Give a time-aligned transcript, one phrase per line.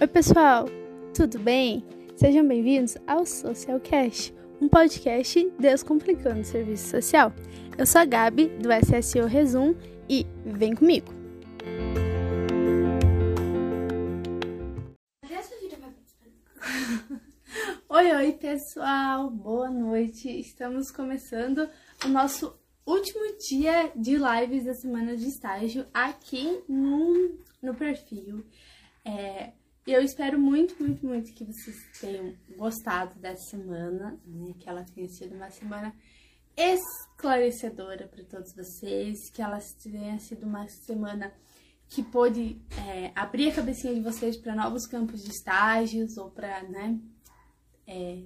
[0.00, 0.66] Oi, pessoal,
[1.12, 1.84] tudo bem?
[2.14, 7.32] Sejam bem-vindos ao Socialcast, um podcast descomplicando o serviço social.
[7.76, 9.74] Eu sou a Gabi, do SSO Resum,
[10.08, 11.12] e vem comigo!
[17.88, 20.28] oi, oi, pessoal, boa noite!
[20.28, 21.68] Estamos começando
[22.04, 22.56] o nosso
[22.86, 28.46] último dia de lives da semana de estágio aqui no, no perfil.
[29.04, 29.54] É,
[29.92, 34.54] eu espero muito, muito, muito que vocês tenham gostado dessa semana, né?
[34.58, 35.94] Que ela tenha sido uma semana
[36.56, 41.32] esclarecedora para todos vocês, que ela tenha sido uma semana
[41.88, 46.62] que pôde é, abrir a cabecinha de vocês para novos campos de estágios ou para,
[46.64, 47.00] né,
[47.86, 48.24] é,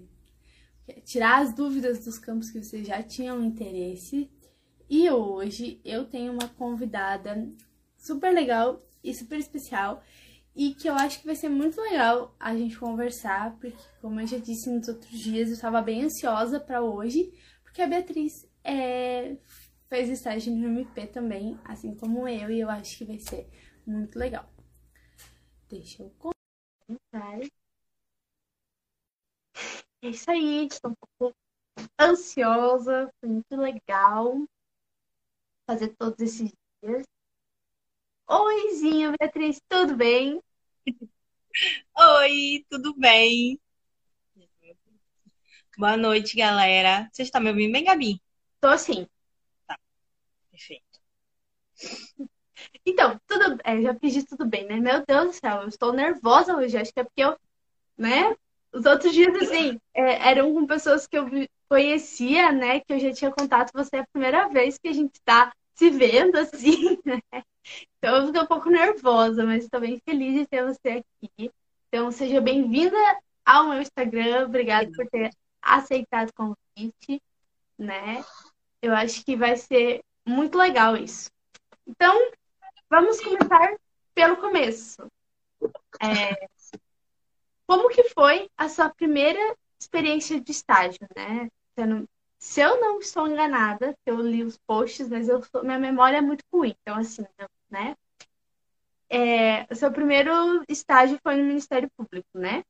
[1.04, 4.28] tirar as dúvidas dos campos que vocês já tinham interesse
[4.90, 7.48] e hoje eu tenho uma convidada
[7.96, 10.02] super legal e super especial
[10.54, 14.26] e que eu acho que vai ser muito legal a gente conversar, porque como eu
[14.26, 19.36] já disse nos outros dias, eu estava bem ansiosa para hoje, porque a Beatriz é,
[19.88, 23.48] fez estágio no MP também, assim como eu, e eu acho que vai ser
[23.86, 24.48] muito legal.
[25.68, 27.40] Deixa eu contar.
[30.04, 31.36] É isso aí, estou um pouco
[31.98, 34.34] ansiosa, foi muito legal
[35.66, 37.06] fazer todos esses dias.
[38.34, 40.40] Oizinho, Beatriz, tudo bem?
[41.94, 43.60] Oi, tudo bem?
[45.76, 47.10] Boa noite, galera.
[47.12, 48.22] Você está me ouvindo bem, Gabi?
[48.58, 49.06] Tô sim.
[49.66, 49.78] Tá,
[50.50, 50.98] perfeito.
[52.86, 54.76] Então, tudo, é, já pedi tudo bem, né?
[54.76, 56.78] Meu Deus do céu, eu estou nervosa hoje.
[56.78, 57.36] Acho que é porque eu,
[57.98, 58.34] né?
[58.72, 61.26] Os outros dias, assim, é, eram com pessoas que eu
[61.68, 62.80] conhecia, né?
[62.80, 63.72] Que eu já tinha contato.
[63.74, 67.20] Você é a primeira vez que a gente está se vendo assim, né?
[67.98, 71.50] Então eu fico um pouco nervosa, mas estou bem feliz de ter você aqui.
[71.88, 72.96] Então seja bem-vinda
[73.44, 74.46] ao meu Instagram.
[74.46, 75.30] Obrigada por ter
[75.60, 77.22] aceitado o convite,
[77.78, 78.24] né?
[78.80, 81.30] Eu acho que vai ser muito legal isso.
[81.86, 82.30] Então,
[82.90, 83.76] vamos começar
[84.14, 85.06] pelo começo.
[86.00, 86.48] É,
[87.66, 91.48] como que foi a sua primeira experiência de estágio, né?
[92.38, 96.42] Se eu não estou enganada, eu li os posts, mas eu, minha memória é muito
[96.52, 96.74] ruim.
[96.80, 97.24] Então, assim,
[97.72, 97.96] né?
[99.08, 102.62] É, o seu primeiro estágio foi no Ministério Público, né?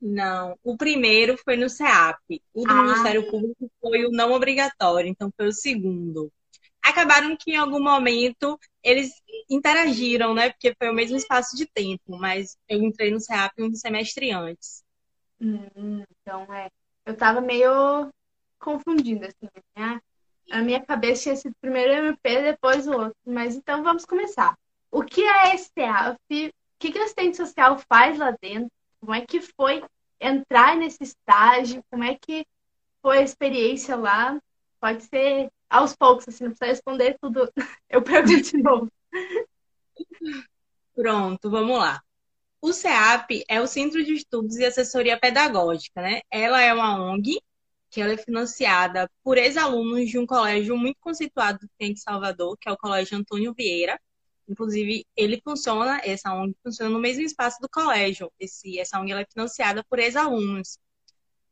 [0.00, 2.42] Não, o primeiro foi no CEAP.
[2.52, 2.82] O do ah.
[2.82, 6.30] Ministério Público foi o não obrigatório, então foi o segundo.
[6.82, 9.10] Acabaram que em algum momento eles
[9.48, 10.50] interagiram, né?
[10.50, 14.84] Porque foi o mesmo espaço de tempo, mas eu entrei no CEAP um semestre antes.
[15.40, 16.68] Hum, então, é.
[17.06, 18.10] Eu tava meio
[18.58, 20.00] confundindo, assim, né?
[20.54, 23.16] A minha cabeça tinha sido primeiro o MP, depois o outro.
[23.26, 24.56] Mas então vamos começar.
[24.88, 26.46] O que é a STF?
[26.46, 28.70] O que, que a assistente social faz lá dentro?
[29.00, 29.82] Como é que foi
[30.20, 31.82] entrar nesse estágio?
[31.90, 32.46] Como é que
[33.02, 34.40] foi a experiência lá?
[34.80, 37.50] Pode ser aos poucos, assim, não precisa responder tudo.
[37.90, 38.92] Eu pergunto de novo.
[40.94, 42.00] Pronto, vamos lá.
[42.62, 46.20] O CEAP é o Centro de Estudos e Assessoria Pedagógica, né?
[46.30, 47.40] Ela é uma ONG
[47.94, 52.56] que ela é financiada por ex-alunos de um colégio muito conceituado que tem em Salvador,
[52.60, 54.00] que é o Colégio Antônio Vieira.
[54.48, 58.32] Inclusive, ele funciona, essa ONG funciona no mesmo espaço do colégio.
[58.38, 60.76] Esse, essa ONG é financiada por ex-alunos.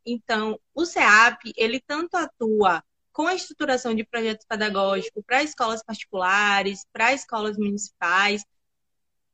[0.05, 2.83] Então, o CEAP, ele tanto atua
[3.13, 8.45] com a estruturação de projetos pedagógicos para escolas particulares, para escolas municipais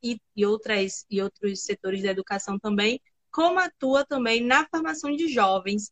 [0.03, 5.27] e, e, outras, e outros setores da educação também, como atua também na formação de
[5.27, 5.91] jovens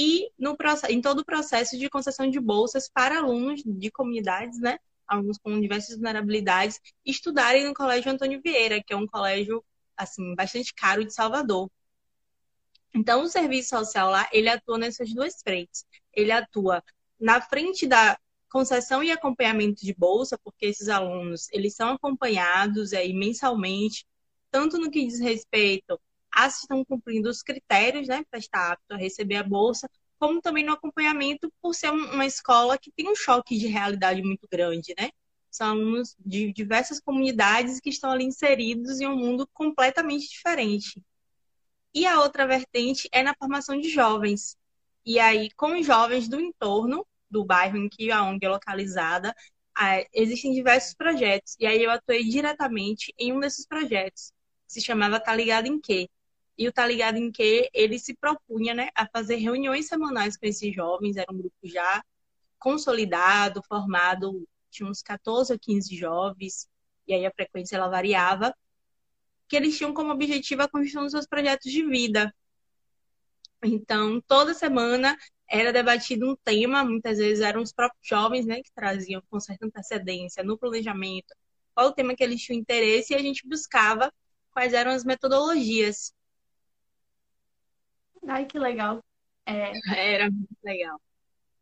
[0.00, 0.56] e no,
[0.88, 4.78] em todo o processo de concessão de bolsas para alunos de comunidades, né?
[5.08, 9.64] Alunos com diversas vulnerabilidades, estudarem no Colégio Antônio Vieira, que é um colégio,
[9.96, 11.68] assim, bastante caro de Salvador.
[12.94, 15.84] Então, o serviço social lá, ele atua nessas duas frentes.
[16.12, 16.80] Ele atua
[17.18, 18.16] na frente da
[18.48, 24.06] concessão e acompanhamento de bolsa, porque esses alunos, eles são acompanhados aí mensalmente,
[24.48, 26.00] tanto no que diz respeito
[26.38, 29.88] as estão cumprindo os critérios né, para estar apto a receber a bolsa,
[30.18, 34.46] como também no acompanhamento por ser uma escola que tem um choque de realidade muito
[34.50, 35.10] grande, né?
[35.50, 41.02] São alunos de diversas comunidades que estão ali inseridos em um mundo completamente diferente.
[41.94, 44.56] E a outra vertente é na formação de jovens.
[45.04, 49.34] E aí, com jovens do entorno do bairro em que a ONG é localizada,
[50.12, 51.56] existem diversos projetos.
[51.58, 54.32] E aí eu atuei diretamente em um desses projetos,
[54.66, 56.08] que se chamava Tá Ligado em Quê?
[56.58, 60.46] E o Tá Ligado em que ele se propunha né, a fazer reuniões semanais com
[60.46, 62.04] esses jovens, era um grupo já
[62.58, 66.68] consolidado, formado, tinha uns 14 ou 15 jovens,
[67.06, 68.54] e aí a frequência ela variava.
[69.48, 72.34] que eles tinham como objetivo a construção dos seus projetos de vida.
[73.64, 75.16] Então, toda semana
[75.48, 79.66] era debatido um tema, muitas vezes eram os próprios jovens, né, que traziam com certa
[79.66, 81.34] antecedência no planejamento
[81.78, 84.12] qual o tema que eles tinham interesse e a gente buscava
[84.50, 86.12] quais eram as metodologias.
[88.26, 89.02] Ai, que legal.
[89.46, 89.72] É,
[90.14, 91.00] era muito legal.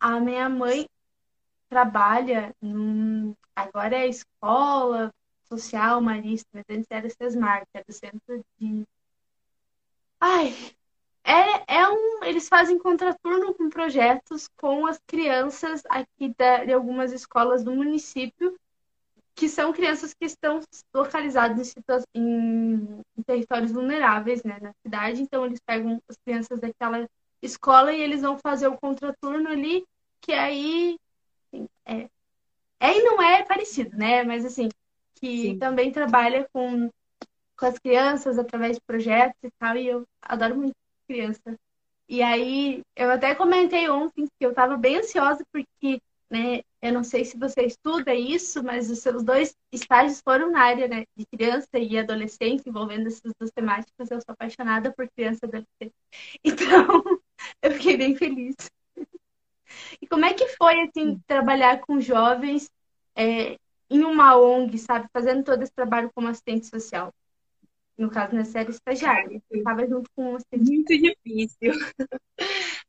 [0.01, 0.87] A minha mãe
[1.69, 5.13] trabalha num, agora é escola
[5.45, 8.87] social marista, mas antes era Sesmar, que é do centro de.
[10.21, 10.55] Ai,
[11.25, 17.13] é, é um, eles fazem contraturno com projetos com as crianças aqui da, de algumas
[17.13, 18.57] escolas do município,
[19.37, 20.61] que são crianças que estão
[20.95, 21.75] localizadas
[22.15, 25.21] em, em, em territórios vulneráveis né, na cidade.
[25.21, 27.07] Então, eles pegam as crianças daquela
[27.43, 29.85] escola e eles vão fazer o contraturno ali,
[30.23, 30.97] que aí
[31.47, 32.09] assim, é,
[32.81, 34.25] é e não é parecido, né?
[34.25, 34.71] Mas assim,
[35.17, 35.59] que Sim.
[35.59, 36.91] também trabalha com,
[37.59, 40.75] com as crianças através de projetos e tal, e eu adoro muito
[41.07, 41.59] criança.
[42.09, 46.01] E aí, eu até comentei ontem que eu estava bem ansiosa porque,
[46.31, 50.61] né, eu não sei se você estuda isso, mas os seus dois estágios foram na
[50.63, 54.11] área, né, de criança e adolescente, envolvendo essas duas temáticas.
[54.11, 55.95] Eu sou apaixonada por criança e adolescente.
[56.45, 57.03] Então,
[57.63, 58.55] eu fiquei bem feliz.
[60.01, 62.71] E como é que foi, assim, trabalhar com jovens
[63.15, 63.57] é,
[63.91, 65.09] em uma ONG, sabe?
[65.13, 67.13] Fazendo todo esse trabalho como assistente social.
[67.97, 69.41] No caso, na série estagiária.
[69.51, 70.71] Eu estava junto com o assistente.
[70.71, 71.73] Muito difícil.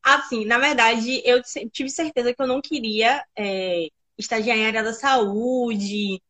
[0.08, 4.94] Assim, na verdade, eu tive certeza que eu não queria é, estagiar em área da
[4.94, 6.22] saúde.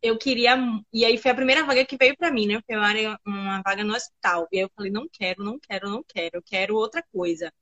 [0.00, 0.56] Eu queria.
[0.92, 2.60] E aí foi a primeira vaga que veio para mim, né?
[2.64, 4.46] Foi uma, uma vaga no hospital.
[4.52, 6.36] E aí eu falei, não quero, não quero, não quero.
[6.36, 7.52] Eu quero outra coisa.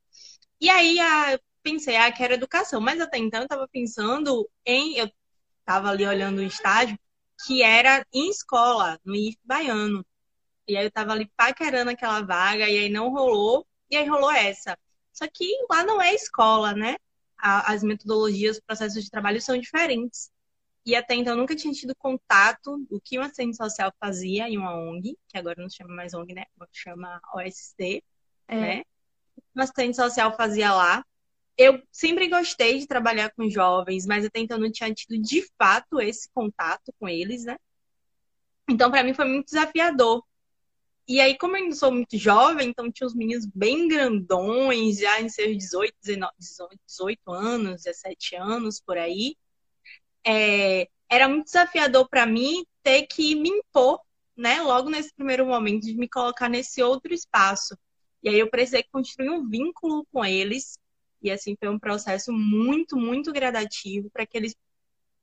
[0.60, 2.80] E aí a, pensei, ah, quero educação.
[2.80, 4.98] Mas até então eu estava pensando em.
[4.98, 5.10] Eu
[5.60, 6.98] estava ali olhando o estágio,
[7.46, 10.04] que era em escola, no IF Baiano.
[10.68, 14.30] E aí eu estava ali paquerando aquela vaga, e aí não rolou, e aí rolou
[14.32, 14.78] essa.
[15.14, 16.96] Só que lá não é escola, né?
[17.38, 20.30] As metodologias, os processos de trabalho são diferentes.
[20.84, 24.58] E até então eu nunca tinha tido contato do que uma assistente social fazia em
[24.58, 26.44] uma ONG, que agora não chama mais ONG, né?
[26.72, 28.02] Chama OSC,
[28.48, 28.60] é.
[28.60, 28.82] né?
[29.54, 31.02] Uma assistente social fazia lá
[31.56, 36.00] eu sempre gostei de trabalhar com jovens, mas até então não tinha tido de fato
[36.00, 37.56] esse contato com eles, né?
[38.68, 40.24] Então, para mim foi muito desafiador.
[41.06, 45.20] E aí, como eu ainda sou muito jovem, então tinha uns meninos bem grandões, já
[45.20, 46.32] em seus 18, 19,
[46.86, 49.36] 18 anos, 17 anos, por aí.
[50.26, 54.00] É, era muito desafiador para mim ter que me impor,
[54.36, 54.62] né?
[54.62, 57.76] Logo nesse primeiro momento, de me colocar nesse outro espaço.
[58.22, 60.78] E aí eu precisei construir um vínculo com eles
[61.22, 64.54] e assim foi um processo muito, muito gradativo para que eles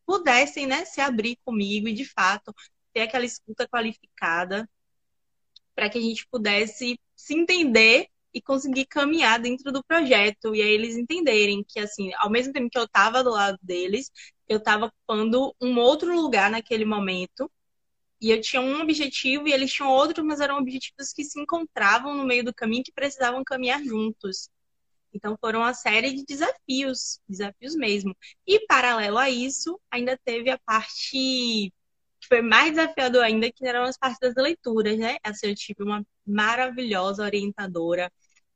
[0.06, 2.54] pudessem, né, se abrir comigo e de fato
[2.94, 4.69] ter aquela escuta qualificada
[5.75, 10.69] para que a gente pudesse se entender e conseguir caminhar dentro do projeto e aí
[10.69, 14.09] eles entenderem que assim, ao mesmo tempo que eu estava do lado deles,
[14.47, 17.51] eu estava ocupando um outro lugar naquele momento
[18.21, 22.15] e eu tinha um objetivo e eles tinham outro, mas eram objetivos que se encontravam
[22.15, 24.50] no meio do caminho que precisavam caminhar juntos.
[25.13, 28.15] Então foram uma série de desafios, desafios mesmo.
[28.45, 31.74] E paralelo a isso, ainda teve a parte
[32.31, 35.17] foi mais desafiador ainda, que eram as partes das leituras, né?
[35.22, 38.10] Assim, eu tive uma maravilhosa orientadora.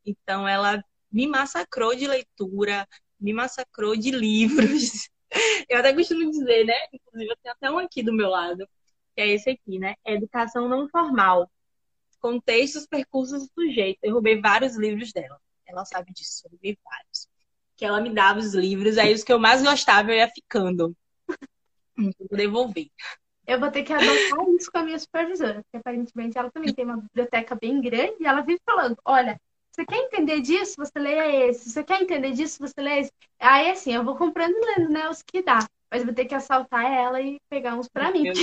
[0.05, 2.87] Então ela me massacrou de leitura,
[3.19, 5.09] me massacrou de livros.
[5.67, 6.73] Eu até costumo dizer, né?
[6.93, 8.65] Inclusive, eu tenho até um aqui do meu lado,
[9.13, 9.95] que é esse aqui, né?
[10.05, 11.51] Educação não formal.
[12.21, 13.99] Contextos, percursos do sujeito.
[14.01, 15.37] Eu roubei vários livros dela.
[15.65, 17.27] Ela sabe disso, eu vi vários.
[17.75, 20.95] Que ela me dava os livros, aí os que eu mais gostava eu ia ficando.
[21.97, 22.89] Vou devolver.
[23.47, 24.05] Eu vou ter que adotar
[24.59, 28.25] isso com a minha supervisora, porque aparentemente ela também tem uma biblioteca bem grande e
[28.25, 29.39] ela vive falando: olha,
[29.71, 30.75] você quer entender disso?
[30.77, 31.69] Você leia esse.
[31.69, 32.59] Você quer entender disso?
[32.59, 33.11] Você lê esse.
[33.39, 35.09] Aí, assim, eu vou comprando e lendo, né?
[35.09, 35.59] Os que dá.
[35.91, 38.25] Mas vou ter que assaltar ela e pegar uns para mim.
[38.25, 38.33] Eu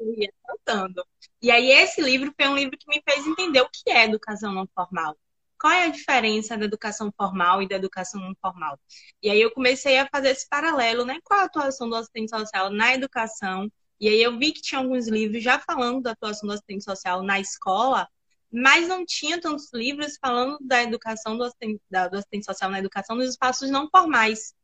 [0.00, 1.04] eu ia assaltando.
[1.40, 4.52] E aí, esse livro foi um livro que me fez entender o que é educação
[4.52, 5.16] não formal
[5.60, 8.78] qual é a diferença da educação formal e da educação não formal?
[9.22, 11.18] E aí eu comecei a fazer esse paralelo, né?
[11.24, 13.70] Qual a atuação do assistente social na educação?
[14.00, 17.22] E aí eu vi que tinha alguns livros já falando da atuação do assistente social
[17.22, 18.08] na escola,
[18.50, 22.78] mas não tinha tantos livros falando da educação do assistente, da, do assistente social na
[22.78, 24.54] educação nos espaços não formais.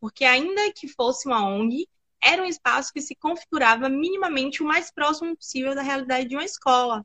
[0.00, 1.86] Porque ainda que fosse uma ONG,
[2.22, 6.44] era um espaço que se configurava minimamente o mais próximo possível da realidade de uma
[6.44, 7.04] escola.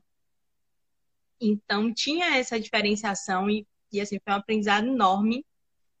[1.40, 5.44] Então, tinha essa diferenciação e, e assim, foi um aprendizado enorme,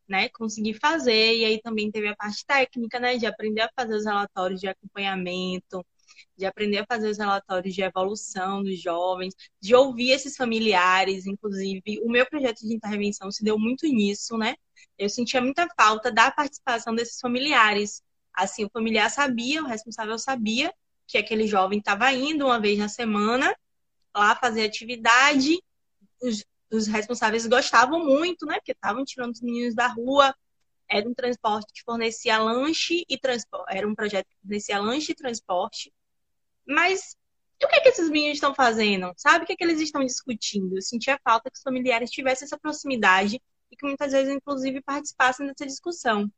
[0.08, 0.28] né?
[0.30, 3.16] Conseguir fazer, e aí também teve a parte técnica, né?
[3.16, 5.84] De aprender a fazer os relatórios de acompanhamento,
[6.36, 12.00] de aprender a fazer os relatórios de evolução dos jovens, de ouvir esses familiares, inclusive
[12.02, 14.54] o meu projeto de intervenção se deu muito nisso, né?
[14.96, 18.02] Eu sentia muita falta da participação desses familiares.
[18.32, 20.72] Assim, o familiar sabia, o responsável sabia
[21.06, 23.54] que aquele jovem estava indo uma vez na semana
[24.14, 25.58] lá fazer atividade.
[26.70, 28.56] Os responsáveis gostavam muito, né?
[28.56, 30.34] Porque estavam tirando os meninos da rua,
[30.88, 33.76] era um transporte que fornecia lanche e transporte.
[33.76, 35.92] Era um projeto que fornecia lanche e transporte.
[36.66, 37.16] Mas
[37.62, 39.12] o que é que esses meninos estão fazendo?
[39.16, 40.76] Sabe o que é que eles estão discutindo?
[40.76, 45.46] Eu sentia falta que os familiares tivessem essa proximidade e que muitas vezes, inclusive, participassem
[45.46, 46.30] dessa discussão.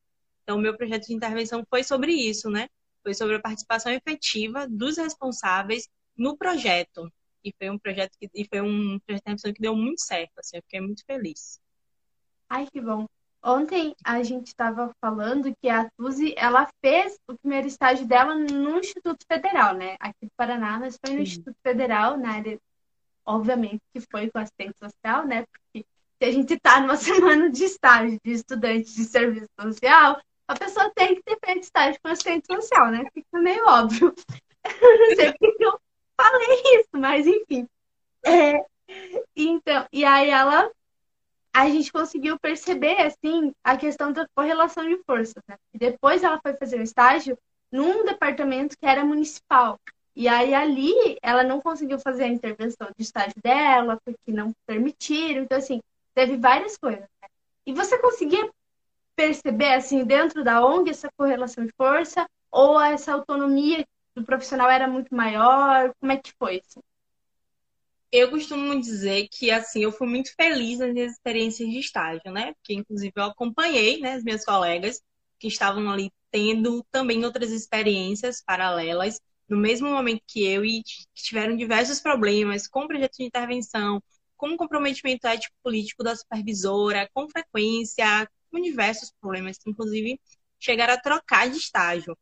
[0.42, 2.68] Então, o meu projeto de intervenção foi sobre isso, né?
[3.02, 7.10] Foi sobre a participação efetiva dos responsáveis no projeto.
[7.44, 10.62] E foi um projeto que e foi um projeto que deu muito certo, assim, eu
[10.62, 11.60] fiquei muito feliz.
[12.48, 13.06] Ai, que bom.
[13.42, 18.78] Ontem a gente estava falando que a Tuzi, ela fez o primeiro estágio dela no
[18.78, 19.96] Instituto Federal, né?
[19.98, 21.22] Aqui do Paraná, mas foi no Sim.
[21.22, 22.58] Instituto Federal, na área,
[23.24, 25.46] obviamente, que foi com assistente social, né?
[25.46, 25.86] Porque
[26.22, 30.92] se a gente está numa semana de estágio de estudante de serviço social, a pessoa
[30.94, 33.04] tem que ter feito estágio com assistente social, né?
[33.14, 34.14] Fica meio óbvio.
[34.82, 35.80] Não sei porque eu
[36.22, 37.68] falei isso, mas enfim.
[38.24, 38.64] É,
[39.34, 40.70] então, e aí ela
[41.52, 45.56] a gente conseguiu perceber, assim, a questão da correlação de forças, né?
[45.74, 47.36] Depois ela foi fazer um estágio
[47.72, 49.78] num departamento que era municipal.
[50.14, 55.42] E aí ali ela não conseguiu fazer a intervenção de estágio dela, porque não permitiram.
[55.42, 55.80] Então, assim,
[56.14, 57.00] teve várias coisas.
[57.00, 57.28] Né?
[57.66, 58.48] E você conseguia
[59.16, 62.26] perceber, assim, dentro da ONG, essa correlação de força?
[62.50, 63.84] Ou essa autonomia
[64.14, 65.92] do profissional era muito maior?
[66.00, 66.60] Como é que foi?
[66.60, 66.80] Assim?
[68.12, 72.52] eu costumo dizer que assim eu fui muito feliz nas minhas experiências de estágio, né?
[72.54, 75.00] Porque inclusive eu acompanhei, né, as minhas colegas
[75.38, 80.82] que estavam ali tendo também outras experiências paralelas no mesmo momento que eu e
[81.14, 84.02] tiveram diversos problemas com projetos de intervenção,
[84.36, 90.20] com comprometimento ético político da supervisora, com frequência, com diversos problemas, inclusive
[90.58, 92.16] chegaram a trocar de estágio.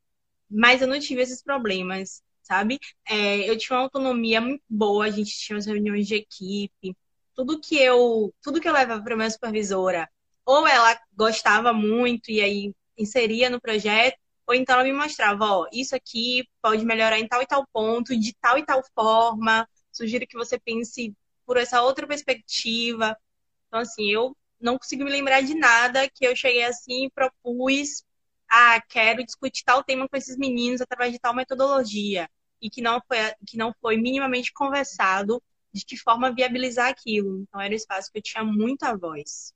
[0.50, 2.78] Mas eu não tive esses problemas sabe?
[3.06, 6.96] É, eu tinha uma autonomia muito boa, a gente tinha as reuniões de equipe,
[7.34, 10.08] tudo que eu, tudo que eu levava para minha supervisora,
[10.46, 15.66] ou ela gostava muito e aí inseria no projeto, ou então ela me mostrava, ó,
[15.72, 20.26] isso aqui pode melhorar em tal e tal ponto, de tal e tal forma, sugiro
[20.26, 21.14] que você pense
[21.46, 23.16] por essa outra perspectiva.
[23.66, 28.02] Então, assim, eu não consigo me lembrar de nada que eu cheguei assim e propus,
[28.50, 32.28] ah, quero discutir tal tema com esses meninos através de tal metodologia
[32.60, 37.40] e que não foi, que não foi minimamente conversado de que forma viabilizar aquilo.
[37.42, 39.52] Então era um espaço que eu tinha muita voz.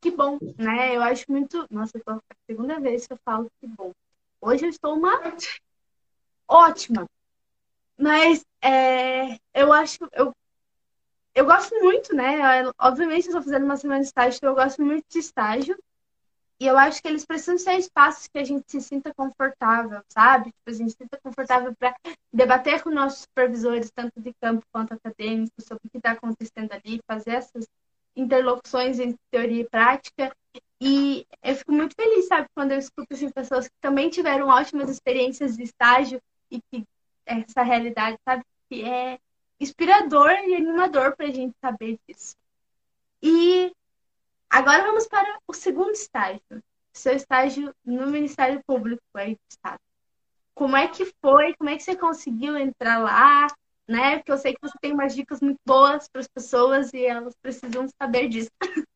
[0.00, 0.96] Que bom, né?
[0.96, 1.66] Eu acho muito.
[1.70, 3.92] Nossa, é a segunda vez que eu falo que bom.
[4.40, 5.20] Hoje eu estou uma
[6.48, 7.06] ótima.
[7.98, 9.98] Mas é, eu acho.
[10.12, 10.32] Eu,
[11.34, 12.64] eu gosto muito, né?
[12.78, 15.78] Obviamente, eu estou fazendo uma semana de estágio, então eu gosto muito de estágio.
[16.62, 20.52] E eu acho que eles precisam ser espaços que a gente se sinta confortável, sabe?
[20.52, 21.92] Tipo, a gente se sinta confortável para
[22.32, 27.00] debater com nossos supervisores, tanto de campo quanto acadêmicos, sobre o que está acontecendo ali,
[27.04, 27.66] fazer essas
[28.14, 30.32] interlocuções entre teoria e prática.
[30.80, 34.88] E eu fico muito feliz, sabe, quando eu escuto assim, pessoas que também tiveram ótimas
[34.88, 36.84] experiências de estágio e que
[37.26, 39.18] essa realidade, sabe, que é
[39.58, 42.36] inspirador e animador para a gente saber disso.
[43.20, 43.74] E
[44.52, 46.42] Agora vamos para o segundo estágio,
[46.92, 49.80] seu estágio no Ministério Público aí do Estado.
[50.54, 51.54] Como é que foi?
[51.54, 53.46] Como é que você conseguiu entrar lá?
[53.88, 54.18] Né?
[54.18, 57.34] Porque eu sei que você tem umas dicas muito boas para as pessoas e elas
[57.40, 58.50] precisam saber disso.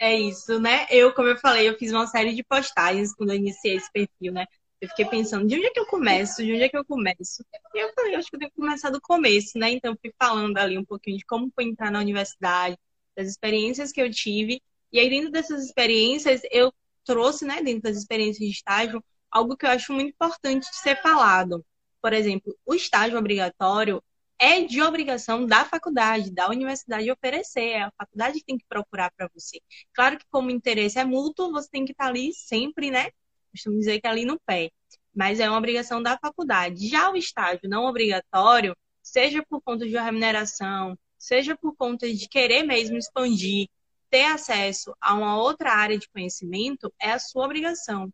[0.00, 0.86] É isso, né?
[0.90, 4.32] Eu, como eu falei, eu fiz uma série de postagens quando eu iniciei esse perfil,
[4.32, 4.46] né?
[4.80, 6.36] Eu fiquei pensando, de onde é que eu começo?
[6.36, 7.44] De onde é que eu começo?
[7.74, 9.72] E eu falei, acho que eu tenho que começar do começo, né?
[9.72, 12.78] Então, fui falando ali um pouquinho de como foi entrar na universidade,
[13.18, 14.62] das experiências que eu tive.
[14.92, 16.72] E aí, dentro dessas experiências, eu
[17.04, 21.02] trouxe, né, dentro das experiências de estágio, algo que eu acho muito importante de ser
[21.02, 21.64] falado.
[22.00, 24.00] Por exemplo, o estágio obrigatório
[24.38, 27.70] é de obrigação da faculdade, da universidade oferecer.
[27.70, 29.60] É a faculdade que tem que procurar para você.
[29.92, 33.10] Claro que, como interesse é mútuo, você tem que estar ali sempre, né?
[33.50, 34.70] Costumo dizer que é ali no pé.
[35.12, 36.86] Mas é uma obrigação da faculdade.
[36.88, 40.96] Já o estágio não obrigatório, seja por conta de uma remuneração,
[41.28, 43.68] seja por conta de querer mesmo expandir,
[44.10, 48.10] ter acesso a uma outra área de conhecimento, é a sua obrigação.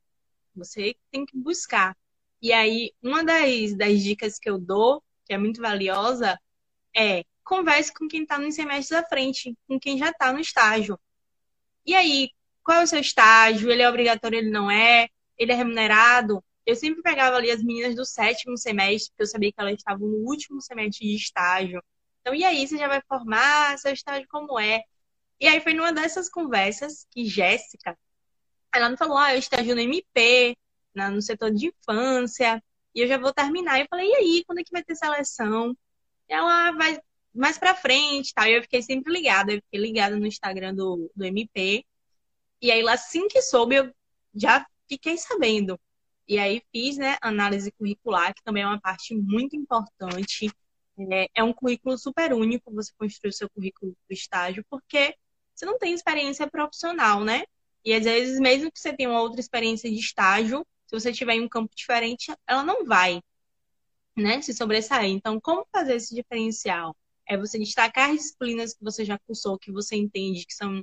[0.56, 1.97] Você tem que buscar.
[2.42, 6.38] E aí, uma das, das dicas que eu dou, que é muito valiosa,
[6.94, 10.99] é converse com quem está nos semestres à frente, com quem já está no estágio.
[11.87, 12.30] E aí,
[12.64, 13.71] qual é o seu estágio?
[13.71, 15.09] Ele é obrigatório, ele não é?
[15.38, 16.42] Ele é remunerado?
[16.66, 20.09] eu sempre pegava ali as meninas do sétimo semestre, porque eu sabia que elas estavam
[20.09, 21.83] no último semestre de estágio.
[22.25, 23.78] Então, e aí, você já vai formar?
[23.78, 24.83] Seu estágio como é?
[25.38, 27.99] E aí foi numa dessas conversas que Jéssica,
[28.75, 30.57] ela me falou, ah, eu estágio no MP,
[30.95, 32.62] no setor de infância,
[32.95, 33.78] e eu já vou terminar.
[33.78, 35.76] Eu falei, e aí, quando é que vai ter seleção?
[36.28, 36.99] Ela vai
[37.35, 38.45] mais pra frente, tal.
[38.45, 38.50] Tá?
[38.50, 41.85] E eu fiquei sempre ligada, eu fiquei ligada no Instagram do, do MP.
[42.62, 43.95] E aí, assim que soube, eu
[44.35, 45.78] já fiquei sabendo.
[46.26, 50.50] E aí fiz, né, análise curricular, que também é uma parte muito importante.
[51.10, 55.14] É, é um currículo super único você construir o seu currículo do estágio, porque
[55.54, 57.44] você não tem experiência profissional, né?
[57.84, 61.34] E às vezes, mesmo que você tenha uma outra experiência de estágio, se você tiver
[61.34, 63.20] em um campo diferente, ela não vai,
[64.16, 65.10] né, se sobressair.
[65.10, 66.96] Então, como fazer esse diferencial?
[67.26, 70.82] É você destacar as disciplinas que você já cursou, que você entende que são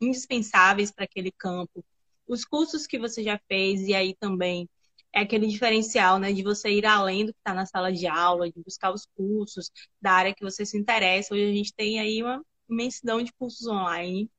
[0.00, 1.84] indispensáveis para aquele campo,
[2.26, 4.68] os cursos que você já fez, e aí também
[5.12, 8.50] é aquele diferencial, né, de você ir além do que está na sala de aula,
[8.50, 11.34] de buscar os cursos da área que você se interessa.
[11.34, 14.30] Hoje a gente tem aí uma imensidão de cursos online.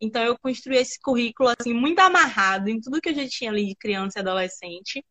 [0.00, 3.66] Então eu construí esse currículo assim muito amarrado em tudo que eu já tinha ali
[3.66, 5.04] de criança e adolescente.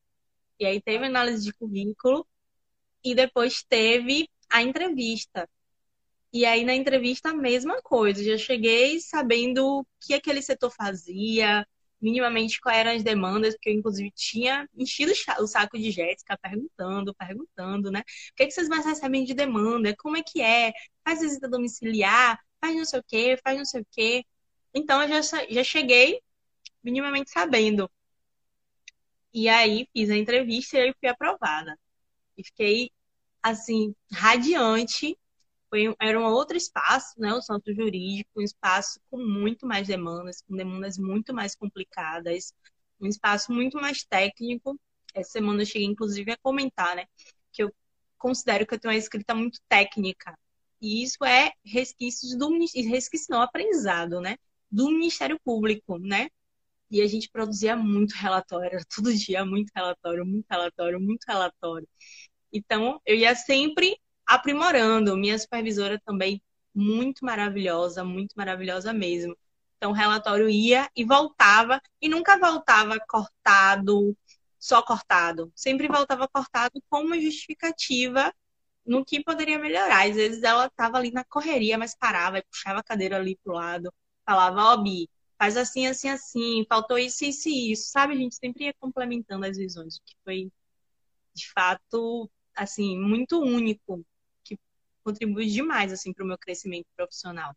[0.59, 2.25] E aí teve análise de currículo
[3.03, 5.49] e depois teve a entrevista.
[6.31, 11.65] E aí na entrevista a mesma coisa, já cheguei sabendo o que aquele setor fazia,
[12.05, 17.15] minimamente quais eram as demandas, porque eu, inclusive, tinha enchido o saco de Jéssica perguntando,
[17.15, 18.01] perguntando, né?
[18.01, 19.95] O que, é que vocês mais recebem de demanda?
[19.97, 20.71] Como é que é?
[21.03, 22.39] Faz visita domiciliar?
[22.61, 23.39] Faz não sei o quê?
[23.43, 24.23] Faz não sei o quê?
[24.73, 26.21] Então, eu já, já cheguei
[26.83, 27.89] minimamente sabendo.
[29.33, 31.77] E aí, fiz a entrevista e aí fui aprovada.
[32.37, 32.91] E fiquei,
[33.41, 35.17] assim, radiante
[35.69, 40.41] foi, era um outro espaço, né, o centro jurídico, um espaço com muito mais demandas,
[40.41, 42.53] com demandas muito mais complicadas,
[42.99, 44.79] um espaço muito mais técnico.
[45.13, 47.05] Essa semana eu cheguei, inclusive, a comentar, né,
[47.51, 47.73] que eu
[48.17, 50.37] considero que eu tenho uma escrita muito técnica.
[50.81, 52.49] E isso é resquícios do
[52.89, 54.37] resquício não aprendizado, né,
[54.71, 56.29] do Ministério Público, né?
[56.91, 61.87] E a gente produzia muito relatório, todo dia muito relatório, muito relatório, muito relatório.
[62.53, 65.17] Então, eu ia sempre aprimorando.
[65.17, 66.41] Minha supervisora também
[66.73, 69.35] muito maravilhosa, muito maravilhosa mesmo.
[69.77, 74.15] Então, o relatório ia e voltava, e nunca voltava cortado,
[74.59, 75.51] só cortado.
[75.55, 78.33] Sempre voltava cortado com uma justificativa
[78.85, 80.07] no que poderia melhorar.
[80.07, 83.53] Às vezes ela estava ali na correria, mas parava e puxava a cadeira ali pro
[83.53, 83.93] lado,
[84.25, 88.13] falava, ó, oh, Bi, faz assim, assim, assim, faltou isso, isso e isso, sabe?
[88.13, 90.51] A gente sempre ia complementando as visões, o que foi,
[91.33, 94.05] de fato, assim, muito único
[95.05, 97.55] contribui demais assim para o meu crescimento profissional.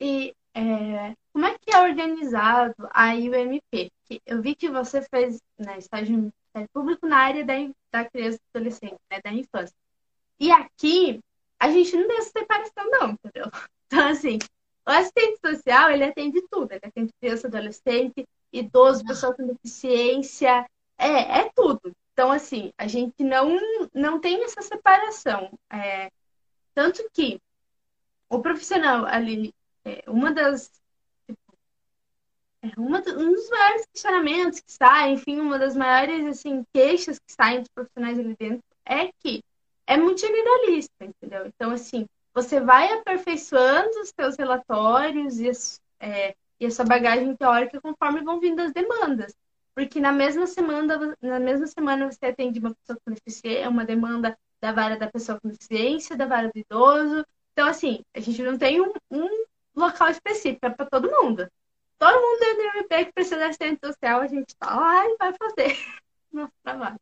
[0.00, 3.92] E é, como é que é organizado a IUMP?
[4.24, 6.32] Eu vi que você fez né, estágio
[6.72, 7.54] público na área da,
[7.92, 9.74] da criança e adolescente, né, da infância.
[10.38, 11.20] E aqui,
[11.58, 13.50] a gente não tem essa separação, não, entendeu?
[13.92, 14.38] Então, assim,
[14.86, 16.70] o assistente social, ele atende tudo.
[16.70, 20.64] Ele atende criança, adolescente, idoso, pessoa com deficiência,
[20.96, 21.92] é, é tudo.
[22.12, 23.58] Então, assim, a gente não,
[23.92, 25.50] não tem essa separação.
[25.72, 26.08] É,
[26.74, 27.40] tanto que
[28.28, 29.52] o profissional ali,
[29.84, 30.70] é, uma das.
[32.62, 37.32] É uma um dos maiores questionamentos que sai, enfim, uma das maiores assim, queixas que
[37.32, 39.42] saem dos profissionais ali dentro é que
[39.86, 40.20] é muito
[41.00, 41.46] entendeu?
[41.46, 45.50] Então, assim, você vai aperfeiçoando os seus relatórios e,
[45.98, 49.34] é, e a sua bagagem teórica conforme vão vindo as demandas.
[49.74, 54.36] Porque na mesma semana, na mesma semana você atende uma pessoa com deficiência, uma demanda
[54.60, 57.24] da vara da pessoa com deficiência, da vara do idoso.
[57.52, 59.28] Então, assim, a gente não tem um, um
[59.74, 61.50] local específico, é para todo mundo.
[61.98, 65.16] Todo mundo dentro do MP que precisa de assistente social, a gente tá lá e
[65.18, 65.76] vai fazer
[66.32, 67.00] nosso trabalho.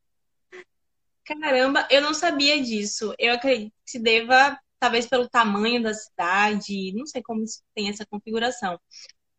[1.24, 3.14] Caramba, eu não sabia disso.
[3.18, 7.44] Eu acredito que se deva, talvez pelo tamanho da cidade, não sei como
[7.74, 8.80] tem essa configuração.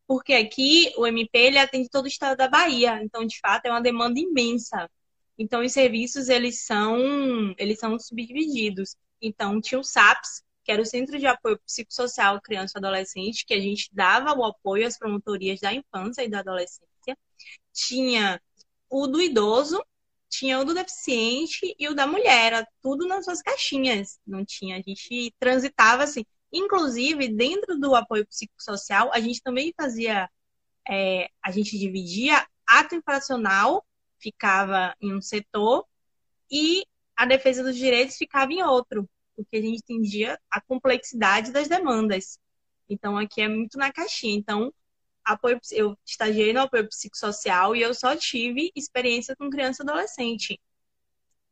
[0.08, 3.70] Porque aqui o MP ele atende todo o estado da Bahia, então de fato é
[3.72, 4.90] uma demanda imensa.
[5.40, 8.98] Então, os serviços, eles são, eles são subdivididos.
[9.22, 13.54] Então, tinha o SAPS, que era o Centro de Apoio Psicossocial Criança e Adolescente, que
[13.54, 17.18] a gente dava o apoio às promotorias da infância e da adolescência.
[17.74, 18.42] Tinha
[18.90, 19.82] o do idoso,
[20.30, 24.20] tinha o do deficiente e o da mulher, era tudo nas suas caixinhas.
[24.28, 26.26] Não tinha, a gente transitava assim.
[26.52, 30.30] Inclusive, dentro do apoio psicossocial, a gente também fazia,
[30.88, 33.86] é, a gente dividia ato infracional
[34.20, 35.86] ficava em um setor
[36.52, 36.84] e
[37.16, 42.40] a defesa dos direitos ficava em outro, porque a gente entendia a complexidade das demandas.
[42.90, 44.36] Então, aqui é muito na caixinha.
[44.36, 44.74] Então,
[45.24, 50.60] apoio, eu estagiei no apoio psicossocial e eu só tive experiência com criança e adolescente.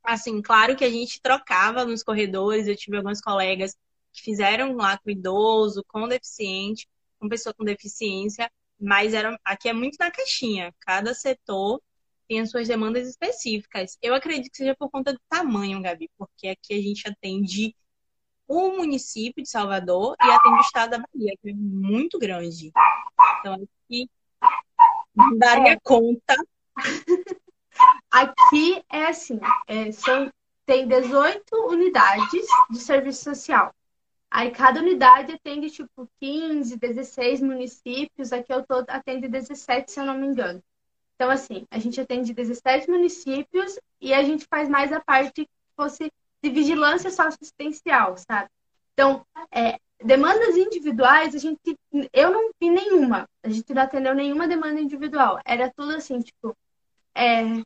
[0.04, 3.76] Assim, claro que a gente trocava nos corredores, eu tive alguns colegas
[4.14, 6.88] que fizeram lá com idoso, com deficiente,
[7.20, 8.50] com pessoa com deficiência,
[8.80, 10.74] mas era, aqui é muito na caixinha.
[10.80, 11.82] Cada setor
[12.28, 13.98] tem as suas demandas específicas.
[14.02, 17.76] Eu acredito que seja por conta do tamanho, Gabi, porque aqui a gente atende
[18.48, 22.72] o município de Salvador e atende o estado da Bahia, que é muito grande.
[23.40, 24.10] Então, aqui
[25.38, 25.80] daria é.
[25.82, 26.36] conta.
[28.10, 30.32] Aqui é assim, é, são,
[30.66, 33.74] tem 18 unidades de serviço social.
[34.30, 38.34] Aí cada unidade atende tipo 15, 16 municípios.
[38.34, 40.62] Aqui eu tô atende 17, se eu não me engano.
[41.18, 45.50] Então, assim, a gente atende 17 municípios e a gente faz mais a parte que
[45.76, 46.12] fosse
[46.44, 48.50] de vigilância socioassistencial, sabe?
[48.94, 51.76] Então, é, demandas individuais, a gente,
[52.14, 53.28] eu não vi nenhuma.
[53.42, 55.40] A gente não atendeu nenhuma demanda individual.
[55.44, 56.56] Era tudo assim, tipo,
[57.16, 57.64] é,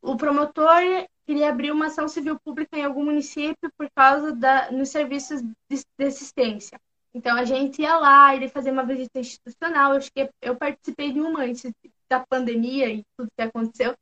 [0.00, 0.80] o promotor
[1.26, 5.82] queria abrir uma ação civil pública em algum município por causa da nos serviços de,
[5.98, 6.80] de assistência.
[7.12, 9.92] Então a gente ia lá, ele fazia uma visita institucional.
[9.92, 11.72] Eu acho que eu participei de uma antes
[12.08, 13.94] da pandemia e tudo que aconteceu.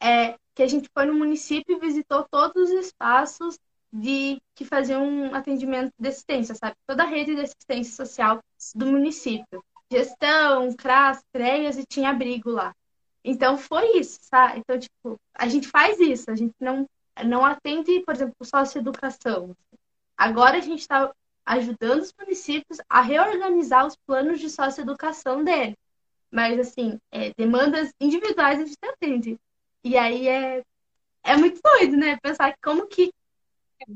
[0.00, 3.58] É, que a gente foi no município e visitou todos os espaços
[3.92, 6.76] de que faziam um atendimento de assistência, sabe?
[6.86, 8.42] Toda a rede de assistência social
[8.74, 9.64] do município.
[9.90, 12.74] Gestão, CRAS, CREAS e tinha abrigo lá.
[13.24, 14.58] Então foi isso, sabe?
[14.58, 16.86] Então, tipo, a gente faz isso, a gente não,
[17.24, 19.56] não atende, por exemplo, socioeducação.
[20.16, 21.12] Agora a gente está
[21.46, 25.76] ajudando os municípios a reorganizar os planos de socioeducação deles.
[26.30, 29.38] Mas, assim, é, demandas individuais a gente atende.
[29.82, 30.62] E aí é,
[31.24, 32.18] é muito doido, né?
[32.22, 33.12] Pensar como que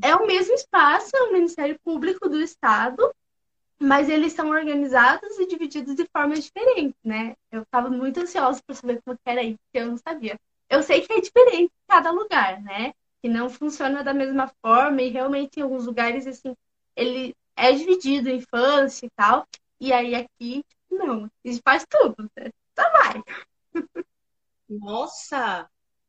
[0.03, 3.13] é o mesmo espaço, é o Ministério Público do Estado,
[3.79, 7.35] mas eles são organizados e divididos de formas diferentes, né?
[7.51, 10.39] Eu estava muito ansiosa para saber como era isso, porque eu não sabia.
[10.71, 12.93] Eu sei que é diferente em cada lugar, né?
[13.21, 16.55] Que não funciona da mesma forma e realmente em alguns lugares, assim,
[16.97, 19.47] ele é dividido infância e tal,
[19.81, 22.31] e aí aqui, não, isso faz tudo?
[22.79, 23.23] Só vai.
[24.69, 25.69] Nossa!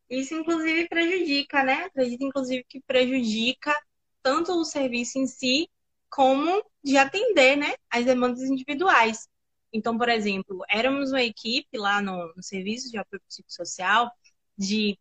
[0.09, 1.85] Isso, inclusive, prejudica, né?
[1.85, 3.73] Acredito, inclusive, que prejudica
[4.21, 5.69] tanto o serviço em si,
[6.09, 9.27] como de atender, né, as demandas individuais.
[9.71, 14.11] Então, por exemplo, éramos uma equipe lá no, no serviço de apoio psicossocial
[14.55, 14.97] de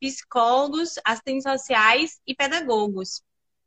[0.00, 3.22] psicólogos, assistentes sociais e pedagogos.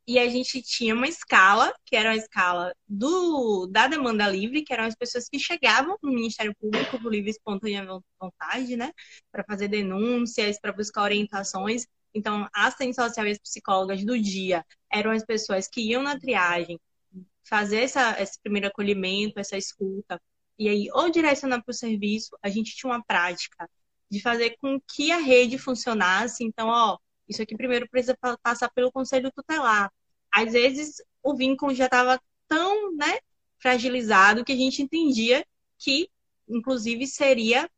[0.06, 4.72] E a gente tinha uma escala, que era a escala do, da demanda livre, que
[4.72, 7.86] eram as pessoas que chegavam no Ministério Público por livre e espontânea
[8.20, 8.92] vontade, né?
[9.30, 11.86] Para fazer denúncias, para buscar orientações.
[12.12, 16.18] Então, a assistente social e as psicólogas do dia eram as pessoas que iam na
[16.18, 16.78] triagem,
[17.44, 20.20] fazer essa, esse primeiro acolhimento, essa escuta,
[20.58, 23.68] e aí ou direcionar para o serviço, a gente tinha uma prática
[24.10, 26.44] de fazer com que a rede funcionasse.
[26.44, 26.98] Então, ó,
[27.30, 29.90] isso aqui primeiro precisa passar pelo conselho tutelar
[30.30, 33.18] às vezes o vínculo já estava tão né,
[33.58, 35.44] fragilizado que a gente entendia
[35.78, 36.08] que,
[36.48, 37.68] inclusive, seria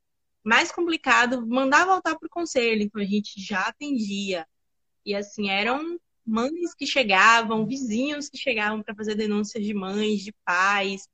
[0.44, 2.82] mais complicado mandar voltar para o conselho.
[2.82, 4.46] Então a gente já atendia.
[5.04, 10.32] E assim, eram mães que chegavam, vizinhos que chegavam para fazer denúncias de mães, de
[10.44, 11.08] pais.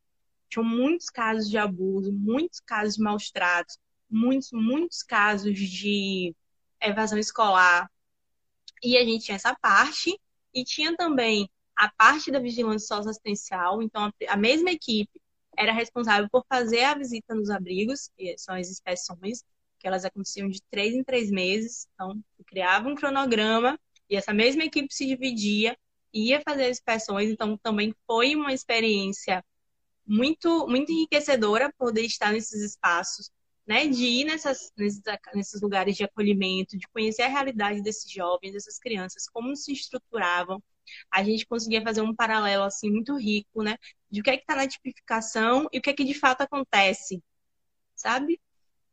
[0.48, 3.78] Tinham muitos casos de abuso, muitos casos de maus tratos,
[4.10, 6.34] muitos, muitos casos de
[6.80, 7.90] evasão escolar.
[8.82, 10.18] E a gente tinha essa parte
[10.54, 15.20] e tinha também a parte da vigilância socioassistencial, então a, mesma equipe
[15.56, 19.44] era responsável por fazer a visita nos abrigos, que são as inspeções,
[19.78, 21.86] que elas aconteciam de três em três meses.
[21.94, 23.78] Então, criava um cronograma
[24.10, 25.76] e essa mesma equipe se dividia,
[26.12, 27.30] ia fazer as inspeções.
[27.30, 29.44] Então, também foi uma experiência
[30.06, 33.30] muito, muito enriquecedora poder estar nesses espaços,
[33.68, 33.86] né?
[33.86, 39.28] De ir nessas, nesses, lugares de acolhimento, de conhecer a realidade desses jovens, dessas crianças,
[39.28, 40.62] como se estruturavam.
[41.10, 43.76] A gente conseguia fazer um paralelo assim muito rico, né?
[44.10, 46.40] De o que é que está na tipificação e o que é que de fato
[46.42, 47.22] acontece,
[47.94, 48.40] sabe?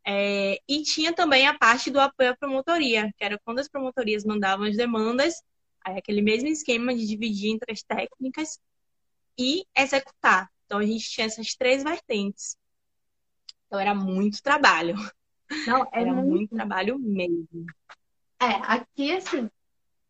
[0.05, 4.25] É, e tinha também a parte do apoio à promotoria, que era quando as promotorias
[4.25, 5.41] mandavam as demandas,
[5.85, 8.59] aí aquele mesmo esquema de dividir entre as técnicas
[9.37, 10.49] e executar.
[10.65, 12.57] Então a gente tinha essas três vertentes.
[13.67, 14.95] Então era muito trabalho.
[15.67, 16.29] Não, é era muito...
[16.29, 17.65] muito trabalho mesmo.
[18.39, 19.49] É, aqui assim,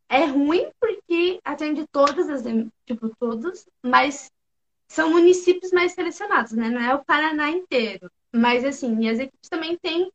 [0.09, 2.43] é ruim porque atende todas as,
[2.85, 4.31] tipo, todos, mas
[4.87, 6.69] são municípios mais selecionados, né?
[6.69, 8.11] Não é o Paraná inteiro.
[8.33, 10.11] Mas assim, as equipes também têm,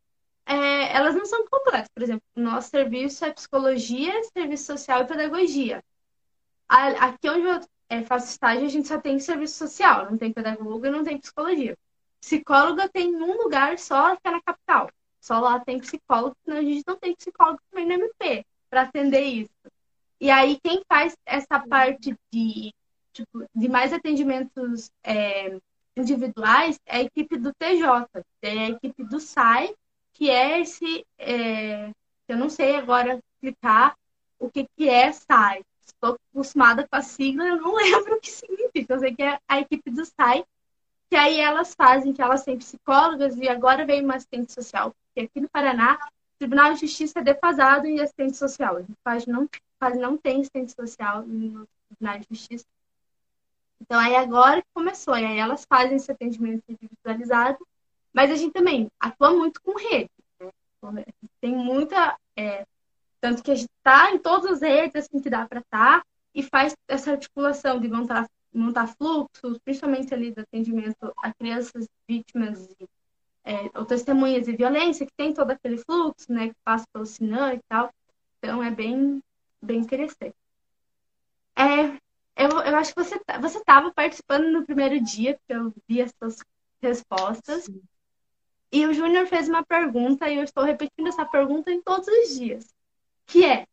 [0.46, 1.88] é, elas não são completas.
[1.94, 5.82] Por exemplo, nosso serviço é psicologia, serviço social e pedagogia.
[6.68, 10.86] Aqui onde eu é, faço estágio, a gente só tem serviço social, não tem pedagogo
[10.86, 11.76] e não tem psicologia.
[12.20, 14.90] Psicóloga tem um lugar só, que é na capital.
[15.20, 19.22] Só lá tem psicólogo, senão a gente não tem psicólogo também no MP para atender
[19.22, 19.50] isso.
[20.20, 22.74] E aí, quem faz essa parte de,
[23.12, 25.58] tipo, de mais atendimentos é,
[25.96, 28.06] individuais é a equipe do TJ,
[28.42, 29.74] é a equipe do SAI,
[30.12, 31.06] que é esse.
[31.18, 31.90] É,
[32.28, 33.96] eu não sei agora explicar
[34.38, 35.62] o que, que é SAI.
[35.84, 38.94] Estou acostumada com a sigla, eu não lembro o que significa.
[38.94, 40.44] Eu sei que é a equipe do SAI,
[41.10, 45.26] que aí elas fazem, que elas têm psicólogas e agora vem uma assistente social, porque
[45.26, 48.76] aqui no Paraná, o Tribunal de Justiça é defasado em assistente social.
[48.76, 52.64] A gente quase não, quase não tem assistente social no Tribunal de Justiça.
[53.80, 57.58] Então, aí agora que começou, e aí elas fazem esse atendimento individualizado,
[58.12, 60.10] mas a gente também atua muito com rede.
[60.92, 61.04] Né?
[61.40, 62.16] Tem muita.
[62.36, 62.64] É,
[63.20, 66.06] tanto que a gente está em todas as redes assim, que dá para estar, tá,
[66.34, 72.66] e faz essa articulação de montar montar fluxos, principalmente ali do atendimento a crianças vítimas
[72.66, 72.88] de,
[73.44, 77.54] é, ou testemunhas de violência, que tem todo aquele fluxo, né, que passa pelo Sinan
[77.54, 77.90] e tal.
[78.38, 79.22] Então é bem,
[79.62, 80.34] bem interessante.
[81.56, 81.98] É,
[82.36, 86.02] eu, eu acho que você tá, você estava participando no primeiro dia, porque eu vi
[86.02, 86.38] as suas
[86.80, 87.64] respostas.
[87.64, 87.82] Sim.
[88.72, 92.38] E o Júnior fez uma pergunta e eu estou repetindo essa pergunta em todos os
[92.38, 92.72] dias,
[93.26, 93.66] que é: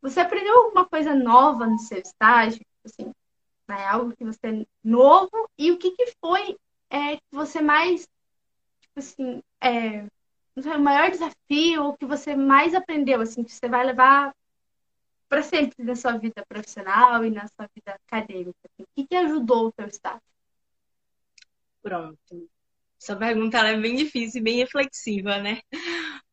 [0.00, 2.64] você aprendeu alguma coisa nova no seu estágio?
[2.84, 3.12] Assim,
[3.70, 3.86] né?
[3.86, 6.58] Algo que você é novo e o que, que foi
[6.90, 8.02] é, que você mais,
[8.80, 10.04] tipo assim, é,
[10.56, 14.34] o maior desafio, o que você mais aprendeu, assim, que você vai levar
[15.28, 18.58] para sempre na sua vida profissional e na sua vida acadêmica?
[18.64, 20.20] Assim, o que, que ajudou o seu estágio?
[21.80, 22.50] Pronto.
[23.00, 25.60] Essa pergunta é bem difícil e bem reflexiva, né?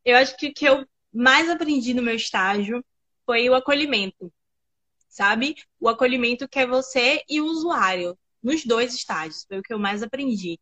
[0.04, 2.84] Eu acho que o que eu mais aprendi no meu estágio
[3.26, 4.32] foi o acolhimento
[5.08, 5.56] sabe?
[5.80, 9.80] O acolhimento que é você e o usuário, nos dois estágios, foi o que eu
[9.80, 10.60] mais aprendi.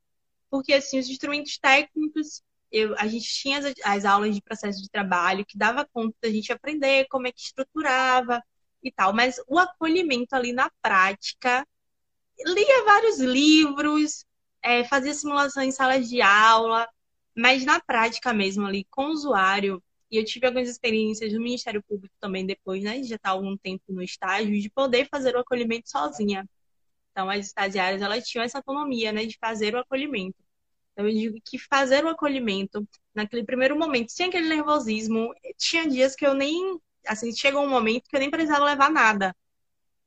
[0.50, 4.90] Porque, assim, os instrumentos técnicos, eu, a gente tinha as, as aulas de processo de
[4.90, 8.42] trabalho que dava conta da gente aprender como é que estruturava
[8.84, 11.68] e tal, mas o acolhimento ali na prática,
[12.46, 14.26] lia vários livros,
[14.62, 16.88] é, fazia simulação em salas de aula,
[17.36, 21.84] mas na prática mesmo ali com o usuário, e eu tive algumas experiências no Ministério
[21.84, 23.04] Público também depois, né?
[23.04, 26.48] Já estar algum tempo no estágio, de poder fazer o acolhimento sozinha.
[27.12, 29.26] Então, as estagiárias, elas tinham essa autonomia, né?
[29.26, 30.38] De fazer o acolhimento.
[30.94, 36.16] Então, eu digo que fazer o acolhimento, naquele primeiro momento, sem aquele nervosismo, tinha dias
[36.16, 36.80] que eu nem...
[37.08, 39.36] Assim, chegou um momento que eu nem precisava levar nada.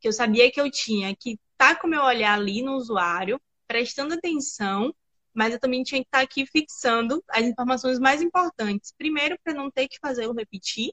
[0.01, 2.75] Que eu sabia que eu tinha que estar tá com o meu olhar ali no
[2.75, 4.95] usuário, prestando atenção
[5.35, 8.93] mas eu também tinha que estar aqui fixando as informações mais importantes.
[8.97, 10.93] Primeiro, para não ter que fazer o repetir,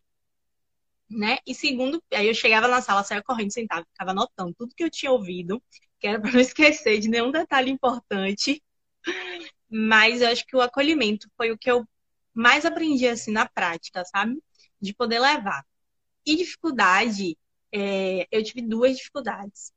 [1.10, 1.38] né?
[1.45, 4.89] E segundo, aí eu chegava na sala, saia correndo, sentava, ficava anotando tudo que eu
[4.89, 5.62] tinha ouvido,
[6.00, 8.62] que era para não esquecer de nenhum detalhe importante.
[9.69, 11.86] Mas eu acho que o acolhimento foi o que eu
[12.34, 14.41] mais aprendi assim na prática, sabe?
[14.82, 15.63] De poder levar.
[16.26, 17.38] E dificuldade,
[17.71, 19.71] é, eu tive duas dificuldades.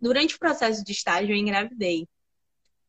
[0.00, 2.08] Durante o processo de estágio, eu engravidei.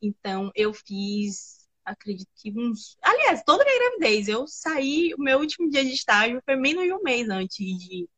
[0.04, 2.98] Então, eu fiz, acredito que uns.
[3.02, 4.28] Aliás, toda a minha gravidez.
[4.28, 8.10] Eu saí, o meu último dia de estágio foi menos de um mês antes de,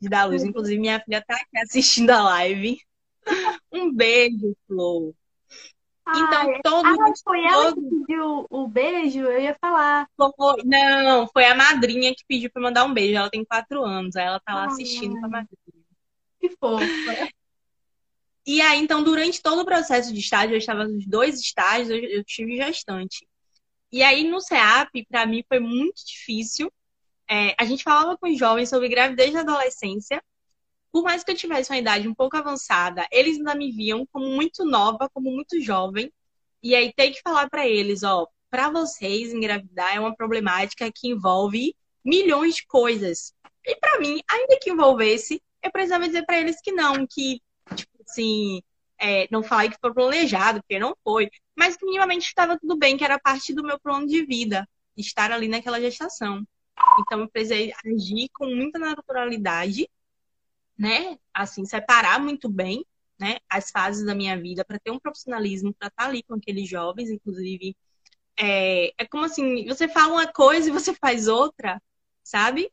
[0.00, 0.44] de dar luz.
[0.44, 2.78] Inclusive, minha filha tá aqui assistindo a live.
[3.72, 5.12] Um beijo, Flor.
[6.06, 9.20] Então, todo ah, foi ela que pediu o beijo?
[9.20, 10.06] Eu ia falar.
[10.64, 13.16] Não, foi a madrinha que pediu para mandar um beijo.
[13.16, 15.84] Ela tem quatro anos, aí ela tá lá assistindo com a madrinha.
[16.38, 16.86] Que fofa.
[18.46, 21.96] E aí, então, durante todo o processo de estágio, eu estava nos dois estágios, eu,
[21.96, 23.26] eu tive gestante.
[23.90, 26.70] E aí, no CEAP, para mim, foi muito difícil.
[27.30, 30.22] É, a gente falava com os jovens sobre gravidez na adolescência.
[30.92, 34.26] Por mais que eu tivesse uma idade um pouco avançada, eles ainda me viam como
[34.26, 36.12] muito nova, como muito jovem.
[36.62, 41.08] E aí, ter que falar para eles, ó, para vocês, engravidar é uma problemática que
[41.08, 43.32] envolve milhões de coisas.
[43.64, 47.40] E para mim, ainda que envolvesse, eu precisava dizer para eles que não, que
[48.14, 48.62] assim,
[48.98, 52.96] é, não falar que foi planejado, porque não foi, mas que minimamente estava tudo bem,
[52.96, 56.46] que era parte do meu plano de vida, estar ali naquela gestação.
[57.00, 59.88] Então eu precisei agir com muita naturalidade,
[60.78, 61.18] né?
[61.32, 62.84] Assim, separar muito bem,
[63.18, 66.68] né, as fases da minha vida para ter um profissionalismo, para estar ali com aqueles
[66.68, 67.76] jovens, inclusive
[68.36, 71.80] é, é como assim, você fala uma coisa e você faz outra,
[72.22, 72.70] sabe?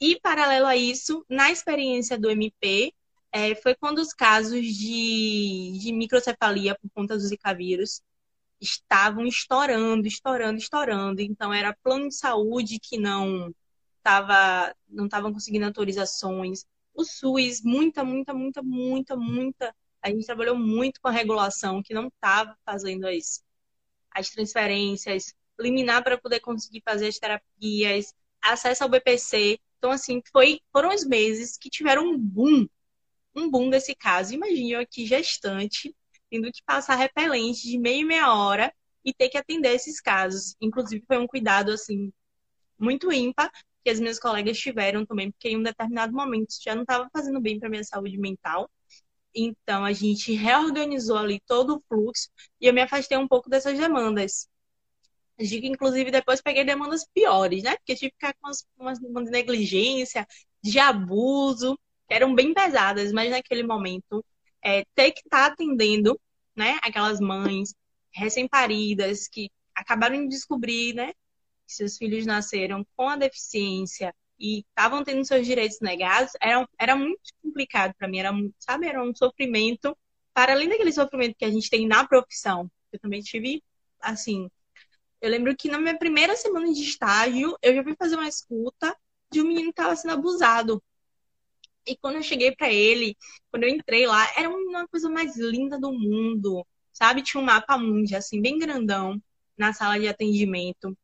[0.00, 2.92] E paralelo a isso, na experiência do MP,
[3.32, 8.02] é, foi quando os casos de, de microcefalia por conta do Zika vírus
[8.60, 11.20] estavam estourando, estourando, estourando.
[11.20, 13.54] Então, era plano de saúde que não
[13.98, 16.64] estava não estavam conseguindo autorizações.
[16.94, 19.74] O SUS, muita, muita, muita, muita, muita.
[20.02, 23.44] A gente trabalhou muito com a regulação que não estava fazendo as,
[24.10, 29.58] as transferências, liminar para poder conseguir fazer as terapias, acesso ao BPC.
[29.78, 32.66] Então, assim, foi, foram os meses que tiveram um boom,
[33.38, 34.34] um boom desse caso.
[34.34, 35.94] Imagine eu aqui, gestante,
[36.30, 38.72] tendo que passar repelente de meia e meia hora
[39.04, 40.54] e ter que atender esses casos.
[40.60, 42.12] Inclusive, foi um cuidado, assim,
[42.78, 43.50] muito ímpar
[43.84, 47.40] que as minhas colegas tiveram também, porque em um determinado momento já não estava fazendo
[47.40, 48.70] bem para minha saúde mental.
[49.34, 52.28] Então, a gente reorganizou ali todo o fluxo
[52.60, 54.48] e eu me afastei um pouco dessas demandas.
[55.38, 57.76] Digo, inclusive, depois peguei demandas piores, né?
[57.76, 60.26] Porque tive que ficar com de negligência,
[60.62, 64.24] de abuso, eram bem pesadas, mas naquele momento,
[64.62, 66.18] é, ter que estar tá atendendo,
[66.56, 66.78] né?
[66.82, 67.74] Aquelas mães
[68.12, 71.12] recém-paridas que acabaram de descobrir, né?
[71.66, 76.96] Que seus filhos nasceram com a deficiência e estavam tendo seus direitos negados, era, era
[76.96, 79.96] muito complicado para mim, era, sabe, era um sofrimento,
[80.32, 82.70] para além daquele sofrimento que a gente tem na profissão.
[82.92, 83.62] Eu também tive,
[84.00, 84.48] assim,
[85.20, 88.96] eu lembro que na minha primeira semana de estágio, eu já fui fazer uma escuta
[89.32, 90.82] de um menino que estava sendo abusado.
[91.86, 93.16] E quando eu cheguei para ele,
[93.50, 97.22] quando eu entrei lá, era uma coisa mais linda do mundo, sabe?
[97.22, 99.20] Tinha um mapa mundi, assim, bem grandão,
[99.56, 100.96] na sala de atendimento.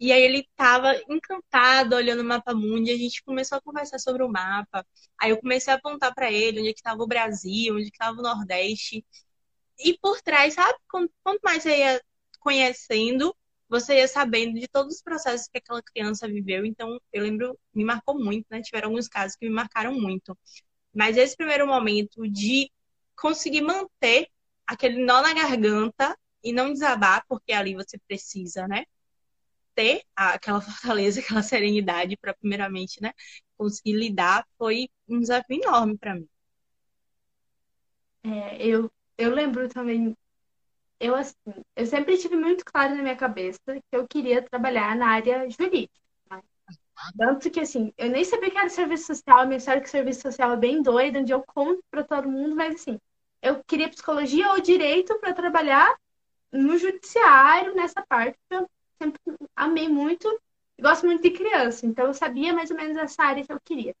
[0.00, 4.22] E aí ele tava encantado olhando o mapa mundi, a gente começou a conversar sobre
[4.22, 4.86] o mapa.
[5.20, 7.90] Aí eu comecei a apontar para ele onde é que estava o Brasil, onde é
[7.90, 9.04] que estava o Nordeste.
[9.78, 10.78] E por trás, sabe?
[10.88, 12.02] Quanto mais você ia
[12.40, 13.36] conhecendo,
[13.70, 16.66] você ia sabendo de todos os processos que aquela criança viveu.
[16.66, 18.60] Então, eu lembro, me marcou muito, né?
[18.62, 20.36] Tiveram alguns casos que me marcaram muito.
[20.94, 22.70] Mas esse primeiro momento de
[23.16, 24.28] conseguir manter
[24.66, 28.84] aquele nó na garganta e não desabar, porque ali você precisa, né?
[29.74, 33.12] ter aquela fortaleza, aquela serenidade para, primeiramente, né,
[33.56, 36.28] conseguir lidar, foi um desafio enorme para mim.
[38.22, 40.14] É, eu, eu lembro também,
[41.00, 41.14] eu,
[41.74, 45.94] eu sempre tive muito claro na minha cabeça que eu queria trabalhar na área jurídica.
[46.30, 46.42] Né?
[47.16, 50.52] Tanto que, assim, eu nem sabia que era serviço social, minha história que serviço social
[50.52, 53.00] é bem doida, onde eu conto para todo mundo, mas, assim,
[53.40, 55.96] eu queria psicologia ou direito para trabalhar
[56.52, 58.68] no judiciário, nessa parte, eu
[59.00, 59.20] sempre
[59.56, 60.28] amei muito,
[60.78, 63.94] gosto muito de criança, então eu sabia mais ou menos essa área que eu queria.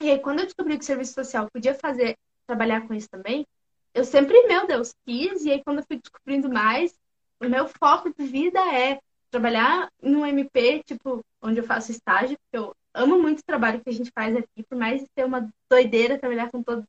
[0.00, 2.16] E aí, quando eu descobri que o serviço social podia fazer,
[2.46, 3.46] trabalhar com isso também,
[3.94, 6.94] eu sempre, meu Deus, quis, e aí quando eu fui descobrindo mais,
[7.40, 9.00] o meu foco de vida é
[9.30, 13.90] trabalhar no MP, tipo, onde eu faço estágio, porque eu amo muito o trabalho que
[13.90, 16.84] a gente faz aqui, por mais de ter uma doideira trabalhar com, todos,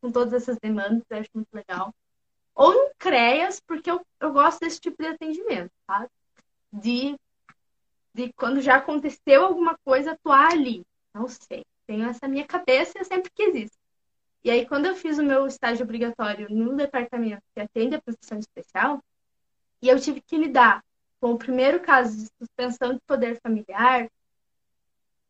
[0.00, 1.92] com todas essas demandas, eu acho muito legal.
[2.54, 6.08] Ou em CREAS, porque eu, eu gosto desse tipo de atendimento, sabe?
[6.72, 7.16] de,
[8.14, 10.84] de quando já aconteceu alguma coisa, atuar ali.
[11.12, 11.64] Não sei.
[11.86, 13.78] Tenho essa minha cabeça e eu sempre quis isso.
[14.42, 18.38] E aí, quando eu fiz o meu estágio obrigatório no departamento que atende a proteção
[18.38, 19.02] especial,
[19.82, 20.82] e eu tive que lidar
[21.20, 24.08] com o primeiro caso de suspensão de poder familiar,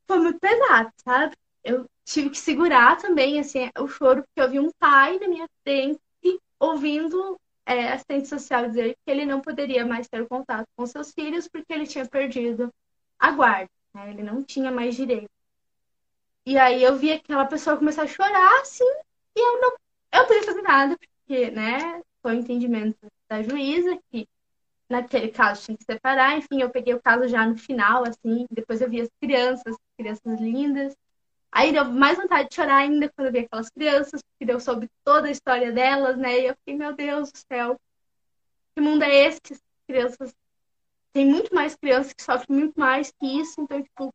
[0.06, 1.36] foi muito pesado, sabe?
[1.62, 5.48] Eu tive que segurar também, assim, o choro, porque eu vi um pai na minha
[5.62, 6.00] frente
[6.58, 11.48] ouvindo é, assistente social dizer que ele não poderia mais ter contato com seus filhos
[11.48, 12.72] porque ele tinha perdido
[13.18, 14.10] a guarda, né?
[14.10, 15.30] ele não tinha mais direito.
[16.50, 18.82] E aí eu vi aquela pessoa começar a chorar, assim,
[19.36, 19.72] e eu não,
[20.12, 24.26] eu podia fazer nada, porque, né, foi o entendimento da juíza que
[24.88, 28.80] naquele caso tinha que separar, enfim, eu peguei o caso já no final, assim, depois
[28.80, 30.92] eu vi as crianças, crianças lindas,
[31.52, 34.88] Aí deu mais vontade de chorar ainda quando eu vi aquelas crianças, porque eu soube
[35.04, 36.40] toda a história delas, né?
[36.40, 37.80] E eu fiquei, meu Deus do céu,
[38.74, 40.34] que mundo é esse que as crianças.
[41.12, 44.12] Tem muito mais crianças que sofrem muito mais que isso, então, tipo,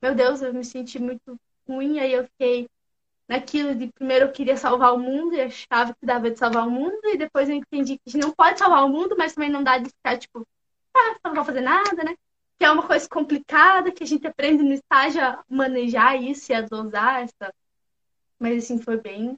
[0.00, 1.36] meu Deus, eu me senti muito
[1.68, 2.68] ruim, aí eu fiquei
[3.28, 6.70] naquilo de primeiro eu queria salvar o mundo e achava que dava de salvar o
[6.70, 9.50] mundo, e depois eu entendi que a gente não pode salvar o mundo, mas também
[9.50, 10.46] não dá de ficar, tipo,
[10.96, 12.14] ah, não vou fazer nada, né?
[12.58, 16.54] que é uma coisa complicada, que a gente aprende no estágio a manejar isso e
[16.54, 17.52] a dosar essa.
[18.38, 19.36] Mas assim, foi bem.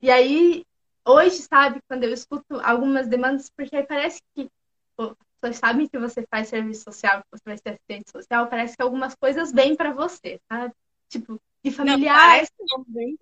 [0.00, 0.64] E aí,
[1.06, 4.48] hoje, sabe, quando eu escuto algumas demandas, porque parece que
[4.96, 8.76] pô, pessoas sabem que você faz serviço social, que você vai ser assistente social, parece
[8.76, 10.74] que algumas coisas vêm para você, sabe?
[11.12, 12.16] Tipo, de familiar.
[12.16, 12.52] Não, parece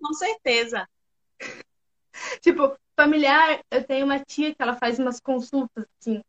[0.01, 0.87] com certeza.
[2.41, 6.21] tipo, familiar, eu tenho uma tia que ela faz umas consultas, assim,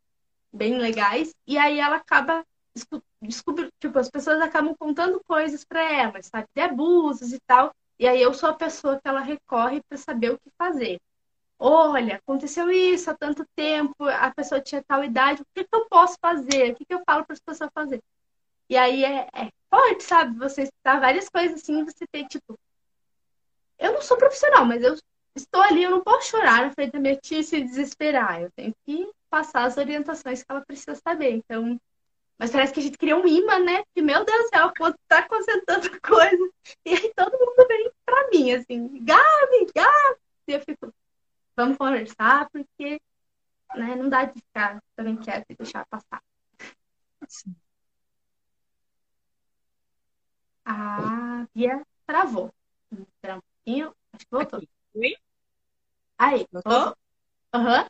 [0.51, 2.43] bem legais, e aí ela acaba
[3.21, 8.05] descobrindo, tipo, as pessoas acabam contando coisas para ela, sabe, de abusos e tal, e
[8.05, 10.99] aí eu sou a pessoa que ela recorre para saber o que fazer.
[11.57, 15.85] Olha, aconteceu isso há tanto tempo, a pessoa tinha tal idade, o que, que eu
[15.85, 16.73] posso fazer?
[16.73, 18.01] O que, que eu falo para as pessoas fazer?
[18.73, 20.35] E aí é, é forte, sabe?
[20.39, 22.57] Você escutar várias coisas assim, você tem, tipo,
[23.77, 24.97] eu não sou profissional, mas eu
[25.35, 28.41] estou ali, eu não posso chorar na frente da minha tia e se desesperar.
[28.41, 31.35] Eu tenho que passar as orientações que ela precisa saber.
[31.35, 31.79] Então,
[32.35, 33.83] mas parece que a gente cria um imã, né?
[33.93, 34.73] Que, meu Deus do céu,
[35.07, 36.51] tá acontecendo tanta coisa.
[36.83, 40.19] E aí todo mundo vem pra mim, assim, Gabi, Gabi.
[40.47, 40.91] E eu fico,
[41.55, 42.99] vamos conversar, porque
[43.75, 46.23] né, não dá de ficar também quieto e deixar passar.
[47.27, 47.55] Sim.
[50.75, 52.51] A Bia travou.
[52.91, 53.95] Espera um pouquinho.
[54.11, 54.57] Acho que voltou.
[54.57, 54.69] Aqui.
[54.95, 55.15] Oi?
[56.17, 56.97] Aí, voltou?
[57.53, 57.81] Aham.
[57.81, 57.87] Uhum.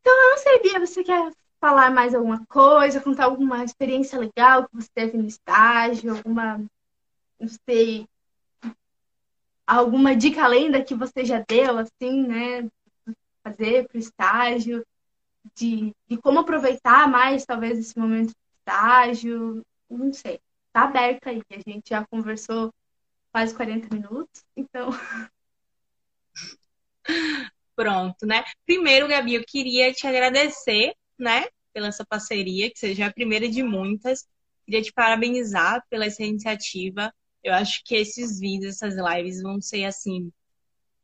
[0.00, 1.30] Então, eu não sei, Bia, você quer
[1.60, 6.56] falar mais alguma coisa, contar alguma experiência legal que você teve no estágio, alguma,
[7.38, 8.08] não sei,
[9.66, 12.66] alguma dica lenda que você já deu, assim, né?
[13.44, 14.86] Fazer para o estágio,
[15.54, 19.62] de, de como aproveitar mais, talvez, esse momento de estágio,
[19.98, 20.40] não sei.
[20.72, 22.72] Tá aberto aí, a gente já conversou
[23.32, 24.90] quase 40 minutos, então.
[27.74, 28.44] Pronto, né?
[28.66, 33.62] Primeiro, Gabi, eu queria te agradecer, né, pela essa parceria, que seja a primeira de
[33.62, 34.26] muitas.
[34.64, 37.12] Queria te parabenizar pela essa iniciativa.
[37.42, 40.30] Eu acho que esses vídeos, essas lives vão ser, assim,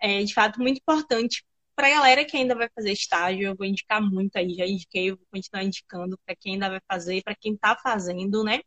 [0.00, 3.48] é, de fato, muito importante para a galera que ainda vai fazer estágio.
[3.48, 7.22] Eu vou indicar muito aí, já indiquei, vou continuar indicando para quem ainda vai fazer,
[7.22, 8.60] para quem está fazendo, né?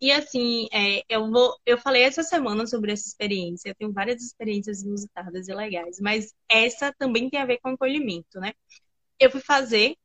[0.00, 3.70] E assim, é, eu vou, eu falei essa semana sobre essa experiência.
[3.70, 8.38] Eu tenho várias experiências inusitadas e legais, mas essa também tem a ver com acolhimento,
[8.38, 8.52] né?
[9.18, 9.96] Eu fui fazer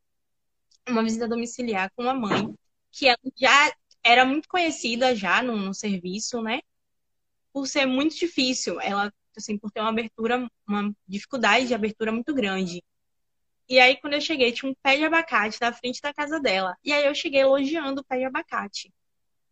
[0.88, 2.54] uma visita domiciliar com uma mãe
[2.92, 3.74] que ela já
[4.04, 6.62] era muito conhecida já no, no serviço, né?
[7.54, 12.34] Por ser muito difícil, ela assim, por ter uma abertura, uma dificuldade de abertura muito
[12.34, 12.84] grande.
[13.70, 16.76] E aí, quando eu cheguei, tinha um pé de abacate na frente da casa dela.
[16.84, 18.92] E aí eu cheguei elogiando o pé de abacate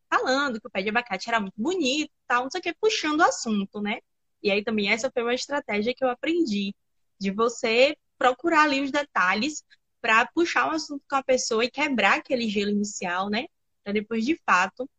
[0.10, 3.20] falando que o pé de abacate era muito bonito, tal, não sei o que, puxando
[3.20, 4.00] o assunto, né?
[4.42, 6.74] E aí também essa foi uma estratégia que eu aprendi,
[7.20, 9.64] de você procurar ali os detalhes
[10.02, 13.46] para puxar um assunto com a pessoa e quebrar aquele gelo inicial, né?
[13.84, 14.90] Para depois, de fato,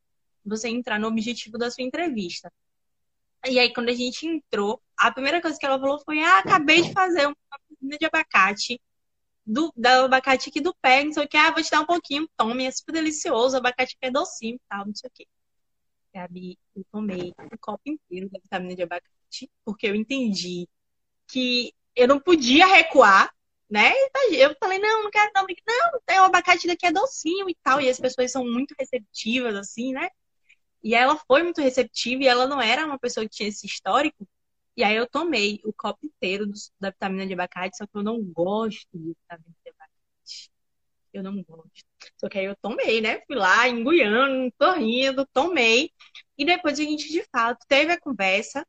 [0.44, 2.52] você entrar no objetivo da sua entrevista.
[3.46, 6.82] E aí, quando a gente entrou, a primeira coisa que ela falou foi: Ah, acabei
[6.82, 7.36] de fazer uma
[7.98, 8.80] de abacate
[9.46, 11.86] do, do abacate aqui do pé, não sei o que, ah, vou te dar um
[11.86, 15.12] pouquinho, tome, é super delicioso, o abacate aqui é docinho e tal, não sei o
[15.12, 15.26] que.
[16.14, 20.68] Gabi, eu tomei um copo inteiro da vitamina de abacate, porque eu entendi
[21.28, 23.32] que eu não podia recuar,
[23.68, 23.92] né?
[24.32, 27.80] Eu falei, não, não quero não, não, é, o abacate daqui é docinho e tal,
[27.80, 30.08] e as pessoas são muito receptivas, assim, né?
[30.82, 34.26] E ela foi muito receptiva e ela não era uma pessoa que tinha esse histórico,
[34.80, 38.02] e aí eu tomei o copo inteiro do, da vitamina de abacate, só que eu
[38.02, 40.50] não gosto de vitamina de abacate.
[41.12, 41.84] Eu não gosto.
[42.16, 43.20] Só que aí eu tomei, né?
[43.26, 45.92] Fui lá, enguiando, torrindo, tomei.
[46.38, 48.66] E depois a gente, de fato, teve a conversa.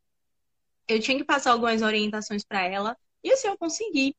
[0.85, 2.97] Eu tinha que passar algumas orientações para ela.
[3.23, 4.13] E assim eu consegui.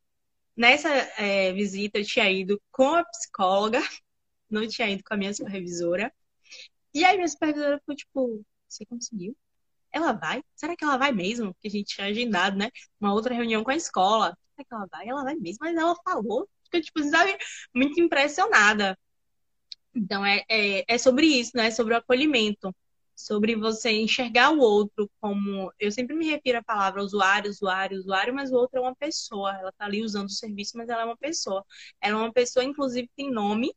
[0.57, 0.89] Nessa
[1.19, 3.81] é, visita eu tinha ido com a psicóloga,
[4.51, 6.11] não tinha ido com a minha supervisora.
[6.95, 9.37] E aí minha supervisora ficou tipo, você conseguiu?
[9.93, 10.43] Ela vai?
[10.55, 11.53] Será que ela vai mesmo?
[11.55, 12.71] Porque a gente tinha agendado, né?
[13.01, 14.37] Uma outra reunião com a escola.
[14.55, 15.09] Será que ela vai?
[15.09, 16.49] Ela vai mesmo, mas ela falou.
[16.65, 17.37] Fica, tipo, sabe,
[17.75, 18.99] muito impressionada.
[19.95, 21.71] Então, é, é, é sobre isso, né?
[21.71, 22.75] Sobre o acolhimento.
[23.15, 25.73] Sobre você enxergar o outro como.
[25.79, 29.55] Eu sempre me refiro à palavra usuário, usuário, usuário, mas o outro é uma pessoa.
[29.59, 31.65] Ela tá ali usando o serviço, mas ela é uma pessoa.
[32.01, 33.73] Ela é uma pessoa, inclusive, tem nome,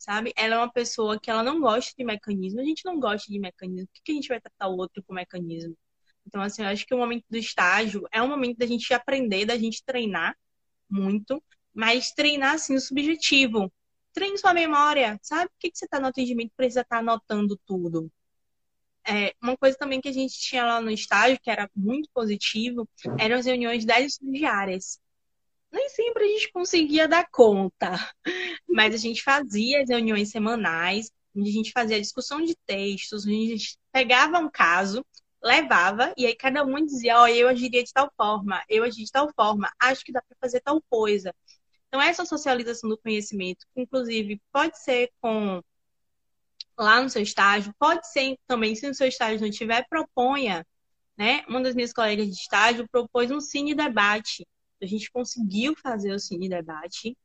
[0.00, 0.32] sabe?
[0.34, 2.60] Ela é uma pessoa que ela não gosta de mecanismo.
[2.60, 3.86] A gente não gosta de mecanismo.
[3.94, 5.76] Por que a gente vai tratar o outro com mecanismo?
[6.26, 9.44] Então, assim, eu acho que o momento do estágio é um momento da gente aprender,
[9.44, 10.36] da gente treinar
[10.88, 11.42] muito,
[11.74, 13.72] mas treinar, assim, o subjetivo.
[14.12, 15.50] Treine sua memória, sabe?
[15.50, 18.10] Por que, que você está no atendimento precisa estar tá anotando tudo?
[19.06, 22.88] É, uma coisa também que a gente tinha lá no estágio, que era muito positivo,
[23.18, 24.98] eram as reuniões das diárias
[25.72, 27.92] nem sempre a gente conseguia dar conta,
[28.68, 33.52] mas a gente fazia as reuniões semanais, onde a gente fazia discussão de textos, onde
[33.52, 35.04] a gente pegava um caso,
[35.42, 39.06] levava, e aí cada um dizia, ó, oh, eu agiria de tal forma, eu agiria
[39.06, 41.34] de tal forma, acho que dá para fazer tal coisa.
[41.88, 45.60] Então, essa socialização do conhecimento, inclusive, pode ser com
[46.78, 50.66] lá no seu estágio, pode ser também, se no seu estágio não tiver, proponha,
[51.16, 51.44] né?
[51.48, 54.46] Uma das minhas colegas de estágio propôs um cine debate,
[54.82, 57.16] a gente conseguiu fazer o Cine Debate.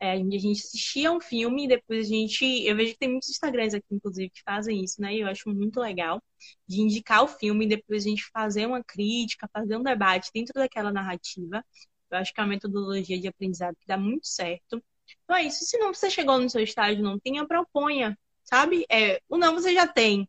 [0.00, 2.44] É, a gente assistia um filme e depois a gente.
[2.64, 5.14] Eu vejo que tem muitos Instagrams aqui, inclusive, que fazem isso, né?
[5.14, 6.22] E eu acho muito legal
[6.66, 10.54] de indicar o filme e depois a gente fazer uma crítica, fazer um debate dentro
[10.54, 11.64] daquela narrativa.
[12.10, 14.82] Eu acho que é uma metodologia de aprendizado que dá muito certo.
[15.24, 15.64] Então é isso.
[15.64, 18.86] Se não você chegou no seu estágio não tenha, proponha, sabe?
[18.90, 20.28] É, o não você já tem.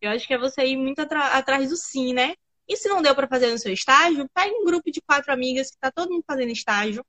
[0.00, 2.34] Eu acho que é você ir muito atrás do sim, né?
[2.68, 5.68] E se não deu para fazer no seu estágio, pega um grupo de quatro amigas
[5.70, 7.04] que está todo mundo fazendo estágio,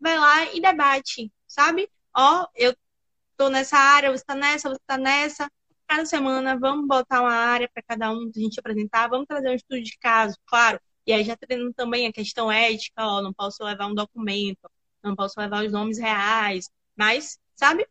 [0.00, 1.90] vai lá e debate, sabe?
[2.14, 2.74] Ó, eu
[3.36, 5.50] tô nessa área, você tá nessa, você tá nessa.
[5.86, 9.54] Cada semana vamos botar uma área para cada um a gente apresentar, vamos trazer um
[9.54, 10.80] estudo de caso, claro.
[11.06, 14.70] E aí já tendo também a questão ética, ó, não posso levar um documento,
[15.02, 17.86] não posso levar os nomes reais, mas, sabe?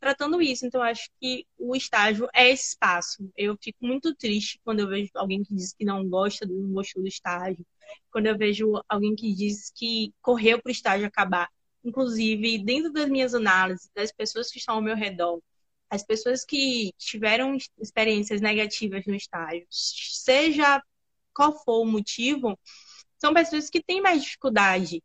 [0.00, 3.30] Tratando isso, então acho que o estágio é esse espaço.
[3.36, 7.02] Eu fico muito triste quando eu vejo alguém que diz que não gosta, não gostou
[7.02, 7.66] do estágio,
[8.10, 11.50] quando eu vejo alguém que diz que correu para o estágio acabar.
[11.84, 15.42] Inclusive, dentro das minhas análises, das pessoas que estão ao meu redor,
[15.90, 20.82] as pessoas que tiveram experiências negativas no estágio, seja
[21.34, 22.58] qual for o motivo,
[23.18, 25.02] são pessoas que têm mais dificuldade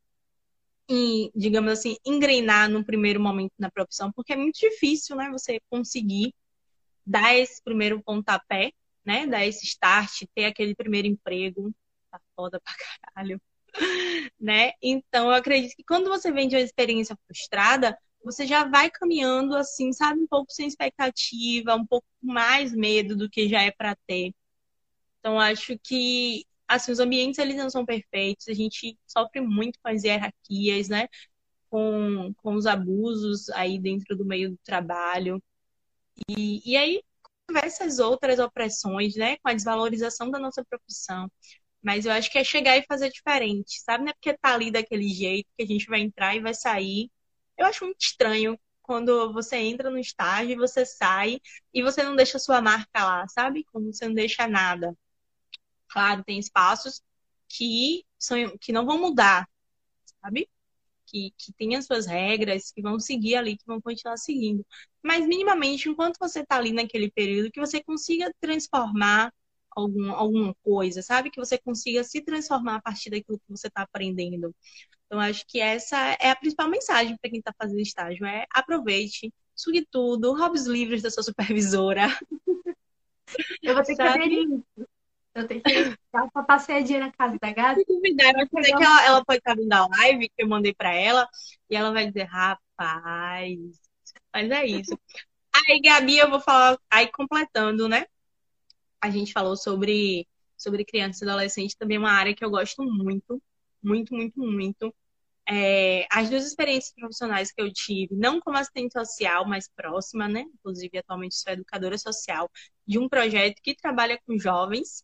[1.36, 6.34] digamos assim, engrenar no primeiro momento na profissão, porque é muito difícil, né, você conseguir
[7.06, 8.72] dar esse primeiro pontapé,
[9.06, 11.74] né, dar esse start, ter aquele primeiro emprego,
[12.12, 12.74] tá foda pra
[13.14, 13.42] caralho,
[14.40, 14.72] né?
[14.82, 19.56] Então, eu acredito que quando você vem de uma experiência frustrada, você já vai caminhando
[19.56, 23.96] assim, sabe, um pouco sem expectativa, um pouco mais medo do que já é para
[24.08, 24.34] ter.
[25.20, 29.90] Então, acho que assim, os ambientes eles não são perfeitos, a gente sofre muito com
[29.90, 31.08] as hierarquias, né?
[31.70, 35.42] Com, com os abusos aí dentro do meio do trabalho.
[36.30, 37.04] E, e aí,
[37.50, 39.38] diversas outras opressões, né?
[39.38, 41.30] Com a desvalorização da nossa profissão.
[41.84, 44.06] Mas eu acho que é chegar e fazer diferente, sabe?
[44.06, 47.12] Não é porque tá ali daquele jeito que a gente vai entrar e vai sair.
[47.58, 51.40] Eu acho muito estranho quando você entra no estágio e você sai
[51.74, 53.66] e você não deixa sua marca lá, sabe?
[53.72, 54.96] Como você não deixa nada.
[55.96, 57.02] Claro, tem espaços
[57.48, 59.48] que, são, que não vão mudar,
[60.22, 60.50] sabe?
[61.06, 64.66] Que, que tem as suas regras, que vão seguir ali, que vão continuar seguindo.
[65.02, 69.34] Mas, minimamente, enquanto você está ali naquele período, que você consiga transformar
[69.72, 71.32] algum, alguma coisa, sabe?
[71.32, 74.54] Que você consiga se transformar a partir daquilo que você está aprendendo.
[75.06, 79.34] Então, acho que essa é a principal mensagem para quem está fazendo estágio: é aproveite,
[79.56, 82.08] sugue tudo, roube os livros da sua supervisora.
[83.64, 84.90] Eu vou ter que fazer isso.
[85.36, 87.78] Eu tenho que dar uma passeadinha na casa da gata.
[87.78, 90.94] Se duvidar, eu que ela, ela pode estar vindo da live que eu mandei para
[90.96, 91.28] ela
[91.70, 93.60] e ela vai dizer, rapaz,
[94.34, 94.98] mas é isso.
[95.54, 98.06] Aí, Gabi, eu vou falar, aí completando, né?
[99.02, 100.26] A gente falou sobre,
[100.58, 103.42] sobre criança e adolescente, também uma área que eu gosto muito,
[103.84, 104.96] muito, muito, muito.
[105.48, 110.46] É, as duas experiências profissionais que eu tive, não como assistente social, mas próxima, né?
[110.56, 112.50] Inclusive, atualmente sou educadora social
[112.88, 115.04] de um projeto que trabalha com jovens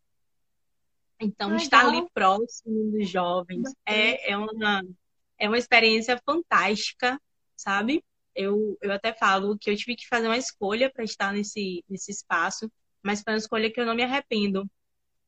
[1.22, 1.64] então, Legal.
[1.64, 4.84] estar ali próximo dos jovens é, é, uma,
[5.38, 7.22] é uma experiência fantástica,
[7.56, 8.04] sabe?
[8.34, 12.12] Eu, eu até falo que eu tive que fazer uma escolha para estar nesse, nesse
[12.12, 12.72] espaço,
[13.04, 14.70] mas foi uma escolha que eu não me arrependo.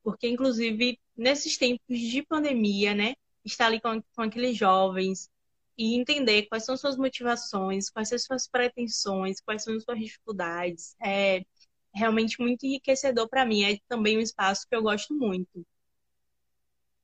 [0.04, 3.14] Porque, inclusive, nesses tempos de pandemia, né?
[3.46, 5.30] Estar ali com, com aqueles jovens
[5.78, 11.44] e entender quais são suas motivações, quais são suas pretensões, quais são suas dificuldades, é
[11.94, 13.64] realmente muito enriquecedor para mim.
[13.64, 15.66] É também um espaço que eu gosto muito.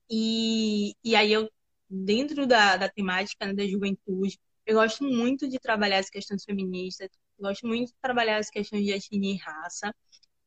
[0.10, 1.50] E, e aí eu,
[1.90, 7.10] dentro da, da temática né, da juventude, eu gosto muito de trabalhar as questões feministas,
[7.40, 9.94] gosto muito de trabalhar as questões de etnia e raça.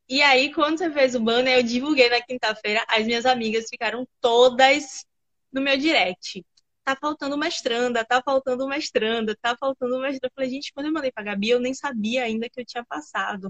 [0.09, 4.07] E aí, quando você fez o banner, eu divulguei na quinta-feira, as minhas amigas ficaram
[4.21, 5.05] todas
[5.53, 6.45] no meu direct.
[6.85, 10.27] Tá faltando mestranda, tá faltando mestranda, tá faltando mestranda.
[10.27, 12.85] Eu falei, gente, quando eu mandei pra Gabi, eu nem sabia ainda que eu tinha
[12.85, 13.49] passado.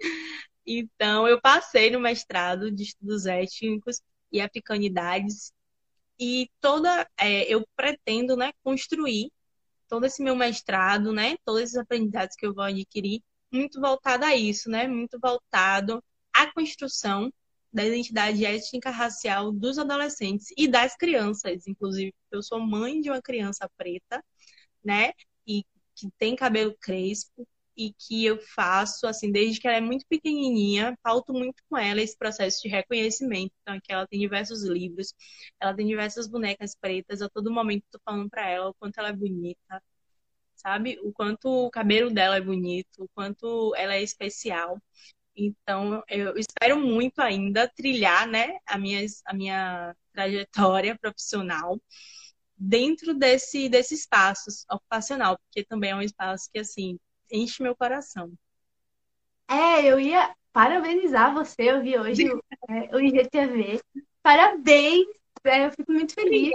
[0.68, 4.00] Então, eu passei no mestrado de estudos étnicos
[4.32, 5.52] e africanidades.
[6.18, 9.30] E toda, é, eu pretendo, né, construir
[9.88, 13.22] todo esse meu mestrado, né, todos esses aprendizados que eu vou adquirir,
[13.52, 16.02] muito voltado a isso, né, muito voltado
[16.32, 17.32] à construção
[17.72, 23.20] da identidade étnica racial dos adolescentes e das crianças, inclusive, eu sou mãe de uma
[23.22, 24.24] criança preta,
[24.84, 25.12] né,
[25.46, 25.62] e
[25.94, 27.46] que tem cabelo crespo,
[27.76, 32.00] e que eu faço, assim, desde que ela é muito pequenininha, falto muito com ela
[32.00, 33.52] esse processo de reconhecimento.
[33.62, 35.12] Então, aqui ela tem diversos livros,
[35.60, 39.10] ela tem diversas bonecas pretas, a todo momento tô falando para ela o quanto ela
[39.10, 39.82] é bonita,
[40.54, 40.98] sabe?
[41.02, 44.80] O quanto o cabelo dela é bonito, o quanto ela é especial.
[45.36, 51.78] Então, eu espero muito ainda trilhar, né, a minha, a minha trajetória profissional
[52.56, 56.98] dentro desse, desse espaço ocupacional, porque também é um espaço que, assim,
[57.30, 58.32] enche meu coração.
[59.48, 63.80] É, eu ia parabenizar você, eu vi hoje o, é, o IGTV.
[64.22, 65.06] Parabéns!
[65.44, 66.52] É, eu fico muito feliz,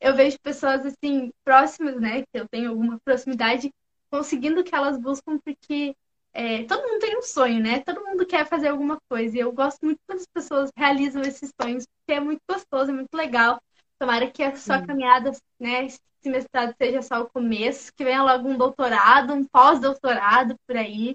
[0.00, 2.22] Eu vejo pessoas assim, próximas, né?
[2.22, 3.70] Que eu tenho alguma proximidade,
[4.10, 5.94] conseguindo o que elas buscam, porque
[6.32, 7.80] é, todo mundo tem um sonho, né?
[7.80, 9.36] Todo mundo quer fazer alguma coisa.
[9.36, 12.94] E eu gosto muito quando as pessoas realizam esses sonhos, porque é muito gostoso, é
[12.94, 13.60] muito legal.
[14.00, 14.86] Tomara que a sua Sim.
[14.86, 15.30] caminhada,
[15.60, 20.74] né, esse mestrado seja só o começo, que venha logo um doutorado, um pós-doutorado por
[20.74, 21.14] aí,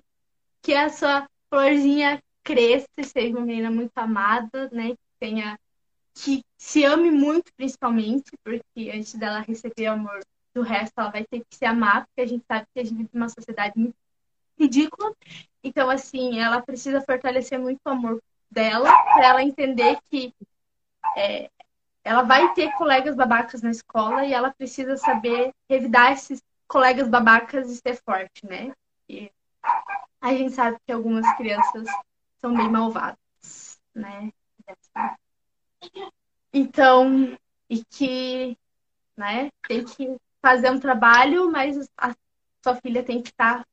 [0.62, 5.58] que a sua florzinha cresça e seja uma menina muito amada, né, que tenha
[6.14, 10.20] que se ame muito, principalmente, porque antes dela receber amor
[10.54, 12.98] do resto, ela vai ter que se amar, porque a gente sabe que a gente
[12.98, 13.96] vive numa sociedade muito
[14.58, 15.12] ridícula.
[15.64, 20.34] Então, assim, ela precisa fortalecer muito o amor dela, para ela entender que
[21.18, 21.50] é,
[22.06, 27.68] ela vai ter colegas babacas na escola e ela precisa saber revidar esses colegas babacas
[27.68, 28.72] e ser forte, né?
[29.10, 29.32] E
[30.22, 31.88] a gente sabe que algumas crianças
[32.39, 34.32] são bem malvadas, né?
[36.53, 37.36] Então,
[37.68, 38.56] e que,
[39.18, 42.16] né, tem que fazer um trabalho, mas a
[42.64, 43.66] sua filha tem que estar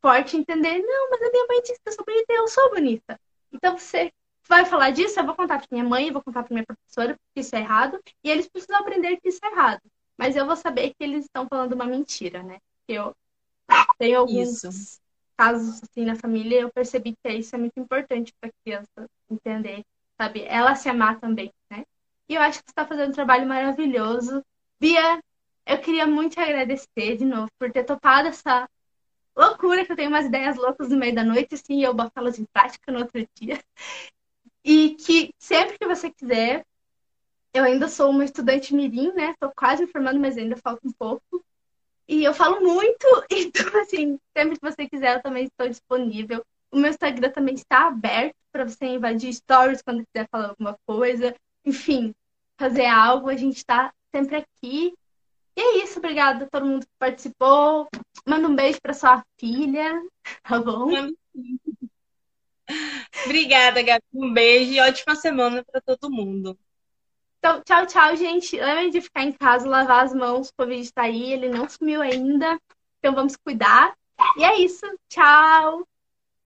[0.00, 2.70] forte e entender, não, mas a minha mãe disse que eu sou bonita eu sou
[2.70, 3.20] bonita.
[3.52, 4.12] Então você
[4.50, 7.16] vai falar disso, eu vou contar para minha mãe, eu vou contar para minha professora
[7.32, 9.80] que isso é errado, e eles precisam aprender que isso é errado.
[10.18, 12.58] Mas eu vou saber que eles estão falando uma mentira, né?
[12.86, 13.14] Eu
[13.96, 15.00] tenho alguns isso.
[15.36, 19.82] casos assim na família, eu percebi que isso é muito importante para a criança entender,
[20.20, 20.42] sabe?
[20.42, 21.84] Ela se amar também, né?
[22.28, 24.44] E eu acho que você está fazendo um trabalho maravilhoso.
[24.80, 25.22] Bia,
[25.64, 28.68] eu queria muito te agradecer de novo por ter topado essa
[29.36, 32.12] loucura que eu tenho umas ideias loucas no meio da noite, assim, e eu boto
[32.16, 33.58] elas em prática no outro dia.
[34.64, 36.64] E que sempre que você quiser,
[37.52, 39.34] eu ainda sou uma estudante mirim, né?
[39.40, 41.44] Tô quase me formando, mas ainda falta um pouco.
[42.06, 46.44] E eu falo muito, então, assim, sempre que você quiser, eu também estou disponível.
[46.70, 51.34] O meu Instagram também está aberto para você invadir stories quando quiser falar alguma coisa.
[51.64, 52.14] Enfim,
[52.58, 54.92] fazer algo, a gente está sempre aqui.
[55.56, 57.88] E é isso, obrigada a todo mundo que participou.
[58.26, 60.02] Manda um beijo para sua filha,
[60.42, 60.90] tá bom?
[63.24, 64.02] Obrigada, Gabi.
[64.12, 66.58] Um beijo e ótima semana para todo mundo.
[67.38, 68.58] Então, tchau, tchau, gente.
[68.58, 70.48] Lembrem de ficar em casa, lavar as mãos.
[70.48, 72.60] O Covid está aí, ele não sumiu ainda.
[72.98, 73.94] Então, vamos cuidar.
[74.36, 74.86] E é isso.
[75.08, 75.86] Tchau.